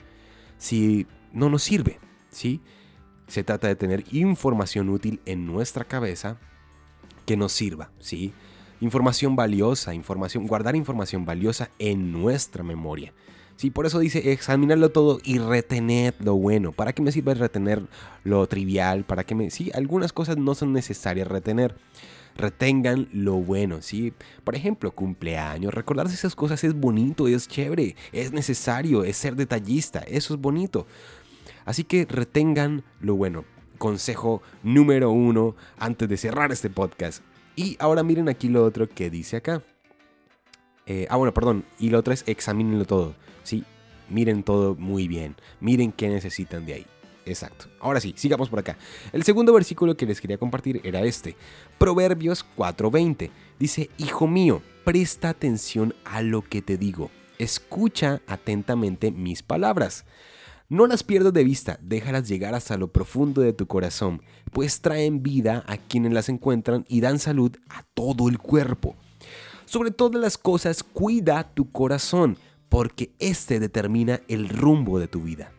si 0.58 1.08
no 1.32 1.50
nos 1.50 1.64
sirve? 1.64 2.00
Sí, 2.30 2.62
se 3.28 3.44
trata 3.44 3.68
de 3.68 3.76
tener 3.76 4.04
información 4.12 4.90
útil 4.90 5.22
en 5.26 5.46
nuestra 5.46 5.86
cabeza 5.86 6.40
que 7.26 7.38
nos 7.38 7.52
sirva, 7.52 7.92
¿sí? 8.00 8.34
Información 8.80 9.36
valiosa, 9.36 9.94
información, 9.94 10.46
guardar 10.46 10.76
información 10.76 11.26
valiosa 11.26 11.70
en 11.80 12.12
nuestra 12.12 12.64
memoria. 12.64 13.14
Sí, 13.56 13.72
por 13.72 13.88
eso 13.88 13.98
dice 13.98 14.32
examinarlo 14.32 14.90
todo 14.90 15.20
y 15.24 15.40
retener 15.40 16.14
lo 16.20 16.36
bueno. 16.36 16.72
¿Para 16.72 16.94
qué 16.94 17.02
me 17.02 17.12
sirve 17.12 17.34
retener 17.34 17.82
lo 18.24 18.46
trivial? 18.48 19.04
¿Para 19.04 19.24
qué 19.24 19.34
me.? 19.34 19.50
Sí, 19.50 19.72
algunas 19.74 20.14
cosas 20.14 20.38
no 20.38 20.54
son 20.54 20.74
necesarias 20.74 21.28
retener. 21.28 21.76
Retengan 22.36 23.10
lo 23.12 23.34
bueno, 23.34 23.82
¿sí? 23.82 24.14
Por 24.44 24.54
ejemplo, 24.54 24.92
cumpleaños. 24.92 25.74
Recordarse 25.74 26.14
esas 26.14 26.36
cosas 26.36 26.64
es 26.64 26.76
bonito, 26.76 27.28
es 27.28 27.48
chévere, 27.48 27.96
es 28.12 28.32
necesario, 28.32 29.04
es 29.04 29.18
ser 29.18 29.36
detallista. 29.36 30.00
Eso 30.02 30.36
es 30.36 30.40
bonito. 30.40 30.86
Así 31.66 31.84
que 31.84 32.06
retengan 32.06 32.84
lo 33.02 33.16
bueno 33.16 33.44
consejo 33.78 34.42
número 34.64 35.12
uno 35.12 35.56
antes 35.78 36.10
de 36.10 36.18
cerrar 36.18 36.52
este 36.52 36.70
podcast. 36.70 37.24
Y 37.58 37.76
ahora 37.80 38.04
miren 38.04 38.30
aquí 38.30 38.50
lo 38.50 38.64
otro 38.64 38.88
que 38.88 39.10
dice 39.10 39.36
acá. 39.38 39.64
Eh, 40.86 41.08
ah, 41.10 41.18
bueno, 41.18 41.34
perdón. 41.34 41.66
Y 41.80 41.90
lo 41.90 41.98
otro 41.98 42.14
es 42.14 42.24
examínenlo 42.28 42.86
todo. 42.86 43.16
Sí, 43.44 43.66
miren 44.10 44.44
todo 44.44 44.76
muy 44.76 45.08
bien. 45.08 45.36
Miren 45.60 45.92
qué 45.92 46.08
necesitan 46.08 46.68
de 46.68 46.76
ahí. 46.76 46.86
Exacto. 47.26 47.66
Ahora 47.80 48.00
sí, 48.00 48.14
sigamos 48.16 48.50
por 48.50 48.60
acá. 48.60 48.78
El 49.12 49.24
segundo 49.24 49.52
versículo 49.54 49.98
que 49.98 50.06
les 50.06 50.22
quería 50.22 50.38
compartir 50.38 50.82
era 50.84 51.02
este. 51.02 51.36
Proverbios 51.80 52.46
4:20. 52.56 53.32
Dice, 53.58 53.90
Hijo 53.98 54.28
mío, 54.28 54.62
presta 54.86 55.30
atención 55.30 55.96
a 56.06 56.22
lo 56.22 56.44
que 56.44 56.62
te 56.62 56.78
digo. 56.78 57.10
Escucha 57.40 58.22
atentamente 58.28 59.12
mis 59.12 59.42
palabras. 59.42 60.06
No 60.70 60.86
las 60.86 61.02
pierdas 61.02 61.32
de 61.32 61.46
vista, 61.46 61.80
déjalas 61.82 62.28
llegar 62.28 62.54
hasta 62.54 62.76
lo 62.76 62.92
profundo 62.92 63.40
de 63.40 63.54
tu 63.54 63.68
corazón, 63.68 64.22
pues 64.52 64.82
traen 64.82 65.24
vida 65.24 65.64
a 65.66 65.78
quienes 65.78 66.12
las 66.12 66.28
encuentran 66.28 66.84
y 66.90 67.00
dan 67.00 67.20
salud 67.20 67.56
a 67.70 67.84
todo 67.94 68.28
el 68.28 68.38
cuerpo. 68.38 68.98
Sobre 69.64 69.92
todas 69.92 70.22
las 70.22 70.38
cosas, 70.38 70.84
cuida 70.84 71.54
tu 71.54 71.72
corazón, 71.72 72.38
porque 72.68 73.14
éste 73.20 73.62
determina 73.62 74.20
el 74.28 74.50
rumbo 74.50 75.00
de 75.00 75.08
tu 75.08 75.22
vida. 75.22 75.54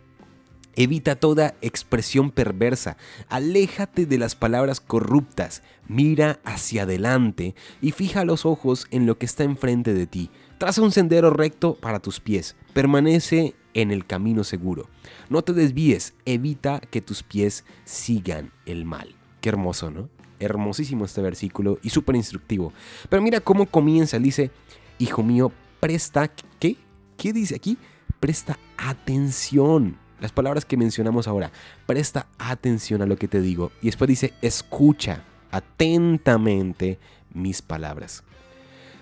Evita 0.76 1.16
toda 1.16 1.54
expresión 1.62 2.30
perversa, 2.30 2.98
aléjate 3.30 4.04
de 4.04 4.18
las 4.18 4.36
palabras 4.36 4.78
corruptas, 4.78 5.62
mira 5.88 6.38
hacia 6.44 6.82
adelante 6.82 7.54
y 7.80 7.92
fija 7.92 8.26
los 8.26 8.44
ojos 8.44 8.86
en 8.90 9.06
lo 9.06 9.16
que 9.16 9.24
está 9.24 9.44
enfrente 9.44 9.94
de 9.94 10.06
ti. 10.06 10.30
Traza 10.58 10.82
un 10.82 10.92
sendero 10.92 11.30
recto 11.30 11.76
para 11.76 11.98
tus 11.98 12.20
pies, 12.20 12.56
permanece 12.74 13.54
en 13.82 13.92
el 13.92 14.06
camino 14.06 14.42
seguro. 14.42 14.88
No 15.28 15.42
te 15.42 15.52
desvíes, 15.52 16.14
evita 16.24 16.80
que 16.80 17.00
tus 17.00 17.22
pies 17.22 17.64
sigan 17.84 18.50
el 18.66 18.84
mal. 18.84 19.14
Qué 19.40 19.50
hermoso, 19.50 19.90
¿no? 19.90 20.08
Hermosísimo 20.40 21.04
este 21.04 21.22
versículo 21.22 21.78
y 21.82 21.90
súper 21.90 22.16
instructivo. 22.16 22.72
Pero 23.08 23.22
mira 23.22 23.40
cómo 23.40 23.66
comienza, 23.66 24.18
dice, 24.18 24.50
hijo 24.98 25.22
mío, 25.22 25.52
presta, 25.78 26.28
¿qué? 26.58 26.76
¿Qué 27.16 27.32
dice 27.32 27.54
aquí? 27.54 27.78
Presta 28.18 28.58
atención. 28.76 29.96
Las 30.20 30.32
palabras 30.32 30.64
que 30.64 30.76
mencionamos 30.76 31.28
ahora, 31.28 31.52
presta 31.86 32.26
atención 32.38 33.00
a 33.02 33.06
lo 33.06 33.16
que 33.16 33.28
te 33.28 33.40
digo. 33.40 33.70
Y 33.80 33.86
después 33.86 34.08
dice, 34.08 34.34
escucha 34.42 35.22
atentamente 35.52 36.98
mis 37.32 37.62
palabras. 37.62 38.24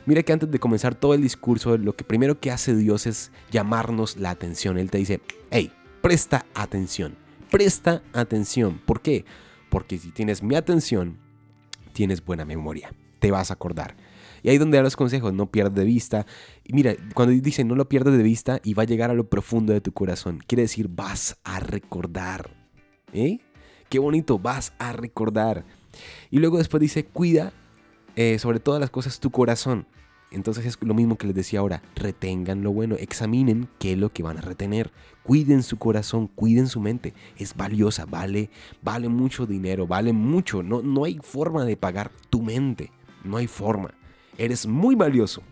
Mira 0.07 0.23
que 0.23 0.33
antes 0.33 0.49
de 0.51 0.61
comenzar 0.61 0.95
todo 0.95 1.15
el 1.15 1.21
discurso, 1.21 1.77
lo 1.77 1.97
que 1.97 2.05
primero 2.05 2.39
que 2.39 2.53
hace 2.53 2.77
Dios 2.77 3.09
es 3.09 3.33
llamarnos 3.51 4.17
la 4.17 4.31
atención. 4.31 4.79
Él 4.79 4.89
te 4.89 4.99
dice, 4.99 5.21
hey, 5.51 5.73
presta 6.01 6.47
atención, 6.55 7.17
presta 7.51 8.03
atención. 8.13 8.81
¿Por 8.87 9.03
qué? 9.03 9.25
Porque 9.69 9.99
si 9.99 10.13
tienes 10.13 10.45
mi 10.45 10.55
atención, 10.55 11.19
tienes 11.93 12.25
buena 12.25 12.45
memoria, 12.45 12.93
te 13.19 13.33
vas 13.33 13.51
a 13.51 13.55
acordar. 13.55 13.97
Y 14.45 14.49
ahí 14.51 14.59
donde 14.59 14.77
da 14.77 14.85
los 14.85 14.95
consejos, 14.95 15.33
no 15.33 15.51
pierdas 15.51 15.75
de 15.75 15.85
vista. 15.85 16.25
Mira, 16.69 16.95
cuando 17.15 17.35
dice 17.35 17.65
no 17.65 17.75
lo 17.75 17.89
pierdas 17.89 18.17
de 18.17 18.23
vista 18.23 18.61
y 18.63 18.75
va 18.75 18.85
a 18.85 18.87
llegar 18.87 19.11
a 19.11 19.15
lo 19.15 19.29
profundo 19.29 19.73
de 19.73 19.81
tu 19.81 19.91
corazón, 19.91 20.39
quiere 20.47 20.63
decir 20.63 20.87
vas 20.89 21.37
a 21.43 21.59
recordar. 21.59 22.51
¿Eh? 23.13 23.41
Qué 23.89 23.99
bonito, 23.99 24.39
vas 24.39 24.73
a 24.79 24.93
recordar. 24.93 25.65
Y 26.31 26.39
luego 26.39 26.59
después 26.59 26.81
dice, 26.81 27.05
cuida 27.05 27.53
eh, 28.15 28.39
sobre 28.39 28.61
todas 28.61 28.81
las 28.81 28.91
cosas 28.91 29.19
tu 29.19 29.33
corazón. 29.33 29.89
Entonces 30.31 30.67
es 30.67 30.77
lo 30.81 30.95
mismo 30.95 31.17
que 31.17 31.27
les 31.27 31.37
decía 31.37 31.61
ahora, 31.61 31.83
retengan 31.95 32.63
lo 32.63 32.73
bueno, 32.73 32.97
examinen 32.97 33.69
qué 33.79 33.93
es 33.93 33.99
lo 33.99 34.13
que 34.13 34.23
van 34.23 34.39
a 34.39 34.41
retener, 34.41 34.91
cuiden 35.23 35.63
su 35.63 35.79
corazón, 35.79 36.27
cuiden 36.27 36.67
su 36.67 36.81
mente, 36.81 37.15
es 37.39 37.55
valiosa, 37.55 38.07
vale, 38.07 38.51
vale 38.83 39.09
mucho 39.09 39.47
dinero, 39.47 39.87
vale 39.87 40.13
mucho, 40.13 40.63
no, 40.63 40.83
no 40.83 41.05
hay 41.05 41.19
forma 41.23 41.65
de 41.65 41.77
pagar 41.77 42.11
tu 42.29 42.43
mente, 42.43 42.91
no 43.25 43.37
hay 43.37 43.47
forma, 43.47 43.95
eres 44.37 44.67
muy 44.67 44.95
valioso. 44.95 45.43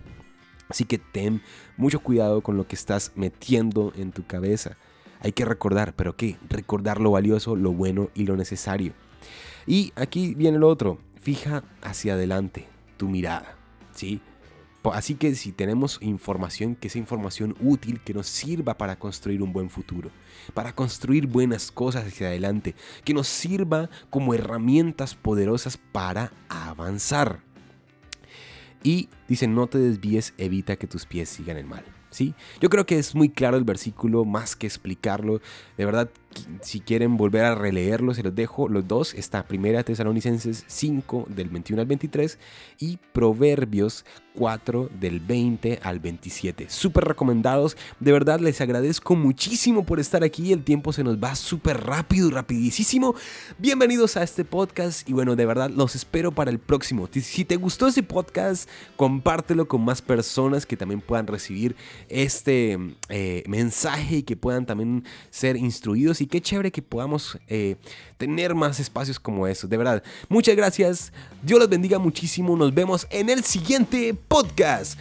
Así 0.68 0.84
que 0.84 0.98
ten 0.98 1.42
mucho 1.76 2.00
cuidado 2.00 2.40
con 2.40 2.56
lo 2.56 2.66
que 2.66 2.74
estás 2.74 3.12
metiendo 3.14 3.92
en 3.96 4.12
tu 4.12 4.26
cabeza. 4.26 4.76
Hay 5.20 5.32
que 5.32 5.44
recordar, 5.44 5.94
pero 5.94 6.16
¿qué? 6.16 6.36
Recordar 6.48 7.00
lo 7.00 7.10
valioso, 7.10 7.54
lo 7.54 7.72
bueno 7.72 8.10
y 8.14 8.24
lo 8.24 8.36
necesario. 8.36 8.92
Y 9.66 9.92
aquí 9.94 10.34
viene 10.34 10.58
lo 10.58 10.68
otro, 10.68 10.98
fija 11.20 11.64
hacia 11.82 12.14
adelante 12.14 12.66
tu 12.96 13.08
mirada, 13.08 13.56
¿sí? 13.92 14.20
Así 14.92 15.14
que 15.14 15.34
si 15.34 15.52
tenemos 15.52 15.98
información, 16.02 16.74
que 16.74 16.88
sea 16.88 17.00
información 17.00 17.56
útil, 17.60 18.00
que 18.00 18.14
nos 18.14 18.26
sirva 18.26 18.76
para 18.76 18.98
construir 18.98 19.42
un 19.42 19.52
buen 19.52 19.70
futuro, 19.70 20.10
para 20.52 20.74
construir 20.74 21.26
buenas 21.26 21.70
cosas 21.70 22.06
hacia 22.06 22.28
adelante, 22.28 22.74
que 23.04 23.14
nos 23.14 23.26
sirva 23.26 23.88
como 24.10 24.34
herramientas 24.34 25.14
poderosas 25.14 25.76
para 25.78 26.32
avanzar. 26.48 27.40
Y 28.82 29.08
dice, 29.28 29.46
no 29.46 29.66
te 29.66 29.78
desvíes, 29.78 30.34
evita 30.36 30.76
que 30.76 30.86
tus 30.86 31.06
pies 31.06 31.30
sigan 31.30 31.56
en 31.56 31.68
mal. 31.68 31.84
¿Sí? 32.14 32.32
Yo 32.60 32.70
creo 32.70 32.86
que 32.86 32.96
es 32.96 33.16
muy 33.16 33.28
claro 33.28 33.56
el 33.56 33.64
versículo, 33.64 34.24
más 34.24 34.54
que 34.54 34.68
explicarlo. 34.68 35.40
De 35.76 35.84
verdad, 35.84 36.08
si 36.62 36.78
quieren 36.78 37.16
volver 37.16 37.44
a 37.44 37.56
releerlo, 37.56 38.14
se 38.14 38.22
los 38.22 38.34
dejo. 38.34 38.68
Los 38.68 38.86
dos, 38.86 39.14
está 39.14 39.44
Primera 39.48 39.82
Tesalonicenses 39.82 40.64
5 40.68 41.26
del 41.28 41.48
21 41.48 41.82
al 41.82 41.88
23 41.88 42.38
y 42.78 42.98
Proverbios 43.12 44.04
4 44.34 44.90
del 45.00 45.20
20 45.20 45.80
al 45.82 46.00
27. 46.00 46.66
Súper 46.68 47.04
recomendados. 47.04 47.76
De 48.00 48.12
verdad 48.12 48.40
les 48.40 48.60
agradezco 48.60 49.14
muchísimo 49.14 49.84
por 49.84 50.00
estar 50.00 50.24
aquí. 50.24 50.52
El 50.52 50.64
tiempo 50.64 50.92
se 50.92 51.04
nos 51.04 51.18
va 51.18 51.34
súper 51.34 51.82
rápido 51.84 52.30
rapidísimo. 52.30 53.14
Bienvenidos 53.58 54.16
a 54.16 54.22
este 54.22 54.44
podcast 54.44 55.08
y 55.08 55.12
bueno, 55.12 55.36
de 55.36 55.46
verdad 55.46 55.70
los 55.70 55.94
espero 55.94 56.32
para 56.32 56.50
el 56.50 56.58
próximo. 56.58 57.08
Si 57.12 57.44
te 57.44 57.56
gustó 57.56 57.88
ese 57.88 58.02
podcast, 58.02 58.68
compártelo 58.96 59.68
con 59.68 59.84
más 59.84 60.02
personas 60.02 60.66
que 60.66 60.76
también 60.76 61.00
puedan 61.00 61.26
recibir 61.26 61.76
este 62.08 62.78
eh, 63.08 63.42
mensaje 63.46 64.16
y 64.16 64.22
que 64.22 64.36
puedan 64.36 64.66
también 64.66 65.04
ser 65.30 65.56
instruidos 65.56 66.20
y 66.20 66.26
qué 66.26 66.40
chévere 66.40 66.70
que 66.72 66.82
podamos 66.82 67.38
eh, 67.48 67.76
tener 68.16 68.54
más 68.54 68.80
espacios 68.80 69.18
como 69.20 69.46
esos. 69.46 69.68
De 69.70 69.76
verdad, 69.76 70.02
muchas 70.28 70.56
gracias. 70.56 71.12
Dios 71.42 71.58
los 71.58 71.68
bendiga 71.68 71.98
muchísimo. 71.98 72.56
Nos 72.56 72.74
vemos 72.74 73.06
en 73.10 73.30
el 73.30 73.44
siguiente 73.44 74.14
podcast. 74.14 74.98